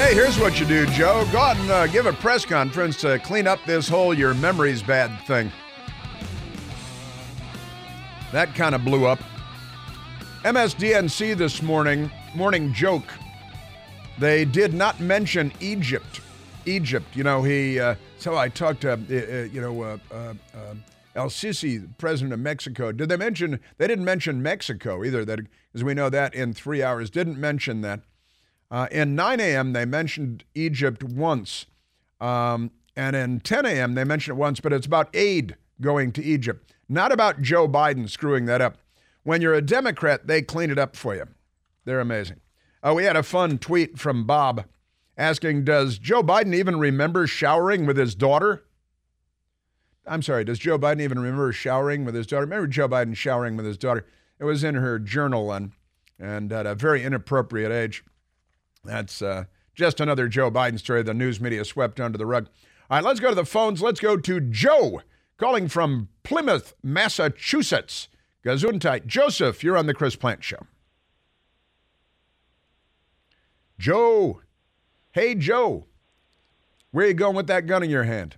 Hey, 0.00 0.14
here's 0.14 0.38
what 0.38 0.58
you 0.58 0.64
do, 0.64 0.86
Joe. 0.86 1.28
Go 1.30 1.38
out 1.38 1.58
and 1.58 1.70
uh, 1.70 1.86
give 1.86 2.06
a 2.06 2.14
press 2.14 2.46
conference 2.46 2.98
to 3.02 3.18
clean 3.18 3.46
up 3.46 3.58
this 3.66 3.86
whole 3.86 4.14
your 4.14 4.32
memory's 4.32 4.82
bad 4.82 5.14
thing. 5.26 5.52
That 8.32 8.54
kind 8.54 8.74
of 8.74 8.82
blew 8.82 9.04
up. 9.04 9.20
MSDNC 10.42 11.36
this 11.36 11.60
morning, 11.60 12.10
morning 12.34 12.72
joke. 12.72 13.04
They 14.18 14.46
did 14.46 14.72
not 14.72 15.00
mention 15.00 15.52
Egypt. 15.60 16.22
Egypt, 16.64 17.14
you 17.14 17.22
know, 17.22 17.42
he, 17.42 17.78
uh, 17.78 17.94
so 18.16 18.38
I 18.38 18.48
talked 18.48 18.80
to, 18.80 18.92
uh, 18.92 18.96
uh 18.96 19.42
you 19.52 19.60
know, 19.60 19.82
uh, 19.82 19.98
uh, 20.10 20.34
uh, 20.54 20.74
El 21.14 21.26
Sisi, 21.26 21.86
president 21.98 22.32
of 22.32 22.40
Mexico. 22.40 22.90
Did 22.90 23.10
they 23.10 23.18
mention, 23.18 23.60
they 23.76 23.86
didn't 23.86 24.06
mention 24.06 24.42
Mexico 24.42 25.04
either, 25.04 25.26
that, 25.26 25.40
as 25.74 25.84
we 25.84 25.92
know 25.92 26.08
that 26.08 26.34
in 26.34 26.54
three 26.54 26.82
hours, 26.82 27.10
didn't 27.10 27.38
mention 27.38 27.82
that. 27.82 28.00
Uh, 28.70 28.86
in 28.90 29.14
9 29.14 29.40
a.m., 29.40 29.72
they 29.72 29.84
mentioned 29.84 30.44
Egypt 30.54 31.02
once. 31.02 31.66
Um, 32.20 32.70
and 32.96 33.16
in 33.16 33.40
10 33.40 33.66
a.m., 33.66 33.94
they 33.94 34.04
mentioned 34.04 34.36
it 34.36 34.40
once, 34.40 34.60
but 34.60 34.72
it's 34.72 34.86
about 34.86 35.08
aid 35.14 35.56
going 35.80 36.12
to 36.12 36.22
Egypt, 36.22 36.72
not 36.88 37.12
about 37.12 37.42
Joe 37.42 37.66
Biden 37.66 38.08
screwing 38.08 38.44
that 38.46 38.60
up. 38.60 38.78
When 39.22 39.42
you're 39.42 39.54
a 39.54 39.62
Democrat, 39.62 40.26
they 40.26 40.42
clean 40.42 40.70
it 40.70 40.78
up 40.78 40.96
for 40.96 41.14
you. 41.14 41.24
They're 41.84 42.00
amazing. 42.00 42.40
Uh, 42.82 42.94
we 42.94 43.04
had 43.04 43.16
a 43.16 43.22
fun 43.22 43.58
tweet 43.58 43.98
from 43.98 44.26
Bob 44.26 44.64
asking 45.16 45.64
Does 45.64 45.98
Joe 45.98 46.22
Biden 46.22 46.54
even 46.54 46.78
remember 46.78 47.26
showering 47.26 47.86
with 47.86 47.96
his 47.96 48.14
daughter? 48.14 48.64
I'm 50.06 50.22
sorry, 50.22 50.44
does 50.44 50.58
Joe 50.58 50.78
Biden 50.78 51.00
even 51.00 51.18
remember 51.18 51.52
showering 51.52 52.04
with 52.04 52.14
his 52.14 52.26
daughter? 52.26 52.46
Remember 52.46 52.66
Joe 52.66 52.88
Biden 52.88 53.14
showering 53.14 53.56
with 53.56 53.66
his 53.66 53.78
daughter? 53.78 54.06
It 54.38 54.44
was 54.44 54.64
in 54.64 54.74
her 54.74 54.98
journal 54.98 55.52
and, 55.52 55.72
and 56.18 56.50
at 56.52 56.66
a 56.66 56.74
very 56.74 57.02
inappropriate 57.02 57.70
age. 57.70 58.02
That's 58.84 59.22
uh, 59.22 59.44
just 59.74 60.00
another 60.00 60.28
Joe 60.28 60.50
Biden 60.50 60.78
story 60.78 61.02
the 61.02 61.14
news 61.14 61.40
media 61.40 61.64
swept 61.64 62.00
under 62.00 62.18
the 62.18 62.26
rug. 62.26 62.48
All 62.90 62.96
right, 62.96 63.04
let's 63.04 63.20
go 63.20 63.28
to 63.28 63.34
the 63.34 63.44
phones. 63.44 63.82
Let's 63.82 64.00
go 64.00 64.16
to 64.16 64.40
Joe 64.40 65.02
calling 65.36 65.68
from 65.68 66.08
Plymouth, 66.22 66.74
Massachusetts. 66.82 68.08
Gesundheit. 68.44 69.06
Joseph, 69.06 69.62
you're 69.62 69.76
on 69.76 69.86
the 69.86 69.94
Chris 69.94 70.16
Plante 70.16 70.42
Show. 70.42 70.66
Joe. 73.78 74.40
Hey, 75.12 75.34
Joe. 75.34 75.86
Where 76.90 77.06
you 77.06 77.14
going 77.14 77.36
with 77.36 77.46
that 77.46 77.66
gun 77.66 77.82
in 77.82 77.90
your 77.90 78.04
hand? 78.04 78.36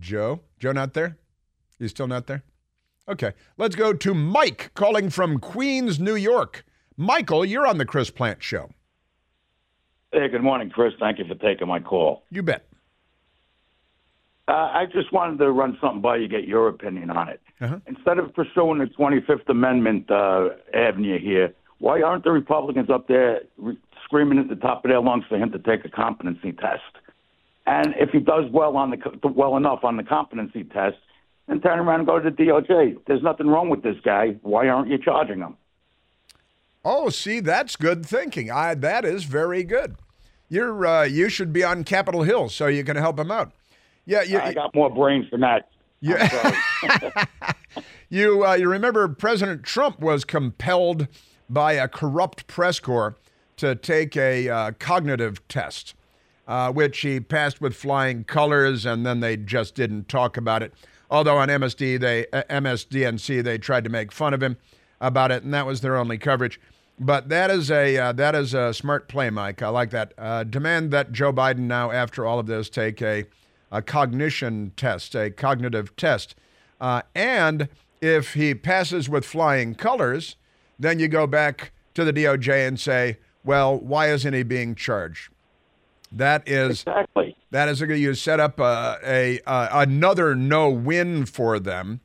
Joe? 0.00 0.40
Joe 0.58 0.72
not 0.72 0.94
there? 0.94 1.18
You 1.78 1.88
still 1.88 2.06
not 2.06 2.26
there? 2.26 2.42
Okay. 3.08 3.32
Let's 3.56 3.76
go 3.76 3.92
to 3.92 4.14
Mike 4.14 4.70
calling 4.74 5.10
from 5.10 5.38
Queens, 5.38 5.98
New 6.00 6.16
York. 6.16 6.64
Michael, 6.96 7.44
you're 7.44 7.66
on 7.66 7.78
the 7.78 7.84
Chris 7.84 8.10
Plante 8.10 8.42
Show. 8.42 8.70
Hey, 10.12 10.28
good 10.28 10.42
morning, 10.42 10.70
Chris. 10.70 10.92
Thank 11.00 11.18
you 11.18 11.24
for 11.26 11.34
taking 11.34 11.68
my 11.68 11.80
call. 11.80 12.22
You 12.30 12.42
bet. 12.42 12.66
Uh, 14.48 14.52
I 14.52 14.84
just 14.92 15.12
wanted 15.12 15.38
to 15.38 15.50
run 15.50 15.76
something 15.80 16.00
by 16.00 16.16
you, 16.16 16.28
get 16.28 16.46
your 16.46 16.68
opinion 16.68 17.10
on 17.10 17.28
it. 17.28 17.40
Uh-huh. 17.60 17.80
Instead 17.86 18.18
of 18.18 18.32
pursuing 18.32 18.78
the 18.78 18.86
25th 18.86 19.48
Amendment 19.48 20.08
uh, 20.10 20.50
avenue 20.72 21.18
here, 21.18 21.52
why 21.78 22.00
aren't 22.00 22.22
the 22.22 22.30
Republicans 22.30 22.88
up 22.88 23.08
there 23.08 23.40
re- 23.56 23.76
screaming 24.04 24.38
at 24.38 24.48
the 24.48 24.54
top 24.54 24.84
of 24.84 24.90
their 24.90 25.00
lungs 25.00 25.24
for 25.28 25.36
him 25.36 25.50
to 25.50 25.58
take 25.58 25.84
a 25.84 25.88
competency 25.88 26.52
test? 26.52 26.82
And 27.66 27.94
if 27.98 28.10
he 28.10 28.20
does 28.20 28.44
well 28.52 28.76
on 28.76 28.90
the 28.90 29.28
well 29.28 29.56
enough 29.56 29.80
on 29.82 29.96
the 29.96 30.04
competency 30.04 30.62
test, 30.62 30.96
then 31.48 31.60
turn 31.60 31.80
around 31.80 32.00
and 32.00 32.06
go 32.06 32.20
to 32.20 32.30
the 32.30 32.36
DOJ. 32.36 32.98
There's 33.08 33.22
nothing 33.22 33.48
wrong 33.48 33.68
with 33.68 33.82
this 33.82 33.96
guy. 34.04 34.36
Why 34.42 34.68
aren't 34.68 34.88
you 34.88 34.98
charging 34.98 35.40
him? 35.40 35.56
Oh, 36.88 37.08
see, 37.08 37.40
that's 37.40 37.74
good 37.74 38.06
thinking. 38.06 38.48
I 38.48 38.76
that 38.76 39.04
is 39.04 39.24
very 39.24 39.64
good. 39.64 39.96
You're 40.48 40.86
uh, 40.86 41.02
you 41.02 41.28
should 41.28 41.52
be 41.52 41.64
on 41.64 41.82
Capitol 41.82 42.22
Hill 42.22 42.48
so 42.48 42.68
you 42.68 42.84
can 42.84 42.96
help 42.96 43.18
him 43.18 43.28
out. 43.28 43.50
Yeah, 44.04 44.22
you, 44.22 44.38
I 44.38 44.52
got 44.52 44.72
more 44.72 44.88
brains 44.88 45.28
than 45.32 45.40
that. 45.40 45.68
Yeah. 46.00 46.54
you 48.08 48.46
uh, 48.46 48.54
you 48.54 48.70
remember 48.70 49.08
President 49.08 49.64
Trump 49.64 49.98
was 49.98 50.24
compelled 50.24 51.08
by 51.50 51.72
a 51.72 51.88
corrupt 51.88 52.46
press 52.46 52.78
corps 52.78 53.16
to 53.56 53.74
take 53.74 54.16
a 54.16 54.48
uh, 54.48 54.70
cognitive 54.78 55.46
test, 55.48 55.96
uh, 56.46 56.70
which 56.70 57.00
he 57.00 57.18
passed 57.18 57.60
with 57.60 57.74
flying 57.74 58.22
colors, 58.22 58.86
and 58.86 59.04
then 59.04 59.18
they 59.18 59.36
just 59.36 59.74
didn't 59.74 60.08
talk 60.08 60.36
about 60.36 60.62
it. 60.62 60.72
Although 61.10 61.38
on 61.38 61.48
MSD 61.48 61.98
they 61.98 62.26
uh, 62.32 62.44
MSDNC 62.48 63.42
they 63.42 63.58
tried 63.58 63.82
to 63.82 63.90
make 63.90 64.12
fun 64.12 64.32
of 64.32 64.40
him 64.40 64.56
about 65.00 65.32
it, 65.32 65.42
and 65.42 65.52
that 65.52 65.66
was 65.66 65.80
their 65.80 65.96
only 65.96 66.16
coverage. 66.16 66.60
But 66.98 67.28
that 67.28 67.50
is 67.50 67.70
a 67.70 67.96
uh, 67.98 68.12
that 68.12 68.34
is 68.34 68.54
a 68.54 68.72
smart 68.72 69.08
play, 69.08 69.28
Mike. 69.28 69.62
I 69.62 69.68
like 69.68 69.90
that. 69.90 70.14
Uh, 70.16 70.44
demand 70.44 70.90
that 70.92 71.12
Joe 71.12 71.32
Biden 71.32 71.60
now, 71.60 71.90
after 71.90 72.24
all 72.24 72.38
of 72.38 72.46
this, 72.46 72.70
take 72.70 73.02
a 73.02 73.26
a 73.70 73.82
cognition 73.82 74.72
test, 74.76 75.14
a 75.14 75.30
cognitive 75.30 75.94
test. 75.96 76.34
Uh, 76.80 77.02
and 77.14 77.68
if 78.00 78.34
he 78.34 78.54
passes 78.54 79.08
with 79.08 79.24
flying 79.24 79.74
colors, 79.74 80.36
then 80.78 80.98
you 80.98 81.08
go 81.08 81.26
back 81.26 81.72
to 81.94 82.04
the 82.04 82.12
DOJ 82.12 82.66
and 82.66 82.78
say, 82.78 83.18
well, 83.44 83.76
why 83.78 84.10
isn't 84.10 84.34
he 84.34 84.42
being 84.42 84.74
charged? 84.74 85.30
That 86.12 86.48
is 86.48 86.82
exactly 86.82 87.36
that 87.50 87.68
is 87.68 87.80
a, 87.82 87.98
you 87.98 88.14
set 88.14 88.40
up 88.40 88.58
a, 88.60 88.98
a, 89.04 89.40
a 89.46 89.68
another 89.72 90.34
no 90.34 90.68
win 90.70 91.26
for 91.26 91.58
them. 91.58 92.00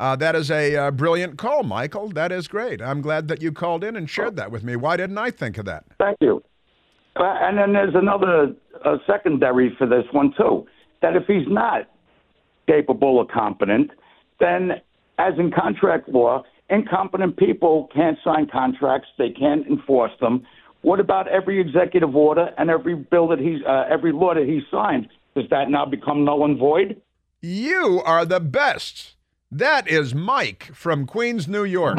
Uh, 0.00 0.16
that 0.16 0.34
is 0.34 0.50
a, 0.50 0.76
a, 0.76 0.90
brilliant 0.90 1.36
call, 1.36 1.62
Michael. 1.62 2.08
That 2.08 2.32
is 2.32 2.48
great. 2.48 2.80
I'm 2.80 3.02
glad 3.02 3.28
that 3.28 3.42
you 3.42 3.52
called 3.52 3.84
in 3.84 3.96
and 3.96 4.08
shared 4.08 4.34
that 4.36 4.50
with 4.50 4.64
me. 4.64 4.74
Why 4.74 4.96
didn't 4.96 5.18
I 5.18 5.30
think 5.30 5.58
of 5.58 5.66
that? 5.66 5.84
Thank 5.98 6.16
you. 6.22 6.42
Uh, 7.16 7.24
and 7.42 7.58
then 7.58 7.74
there's 7.74 7.94
another 7.94 8.54
uh, 8.82 8.96
secondary 9.06 9.76
for 9.76 9.86
this 9.86 10.04
one 10.12 10.32
too 10.38 10.66
that 11.02 11.16
if 11.16 11.24
he's 11.26 11.46
not 11.48 11.82
capable 12.66 13.18
or 13.18 13.26
competent, 13.26 13.90
then 14.38 14.70
as 15.18 15.34
in 15.38 15.50
contract 15.50 16.08
law, 16.08 16.44
incompetent 16.70 17.36
people 17.36 17.90
can't 17.94 18.16
sign 18.24 18.48
contracts, 18.50 19.08
they 19.18 19.28
can't 19.28 19.66
enforce 19.66 20.12
them. 20.18 20.46
What 20.80 20.98
about 20.98 21.28
every 21.28 21.60
executive 21.60 22.16
order 22.16 22.54
and 22.56 22.70
every 22.70 22.94
bill 22.94 23.28
that 23.28 23.38
he's, 23.38 23.60
uh, 23.68 23.84
every 23.90 24.12
law 24.12 24.32
that 24.32 24.46
he 24.46 24.62
signed? 24.70 25.08
Does 25.34 25.44
that 25.50 25.68
now 25.68 25.84
become 25.84 26.24
null 26.24 26.46
and 26.46 26.58
void? 26.58 27.02
You 27.42 28.00
are 28.06 28.24
the 28.24 28.40
best. 28.40 29.16
That 29.52 29.88
is 29.88 30.14
Mike 30.14 30.70
from 30.72 31.06
Queens, 31.06 31.48
New 31.48 31.64
York. 31.64 31.98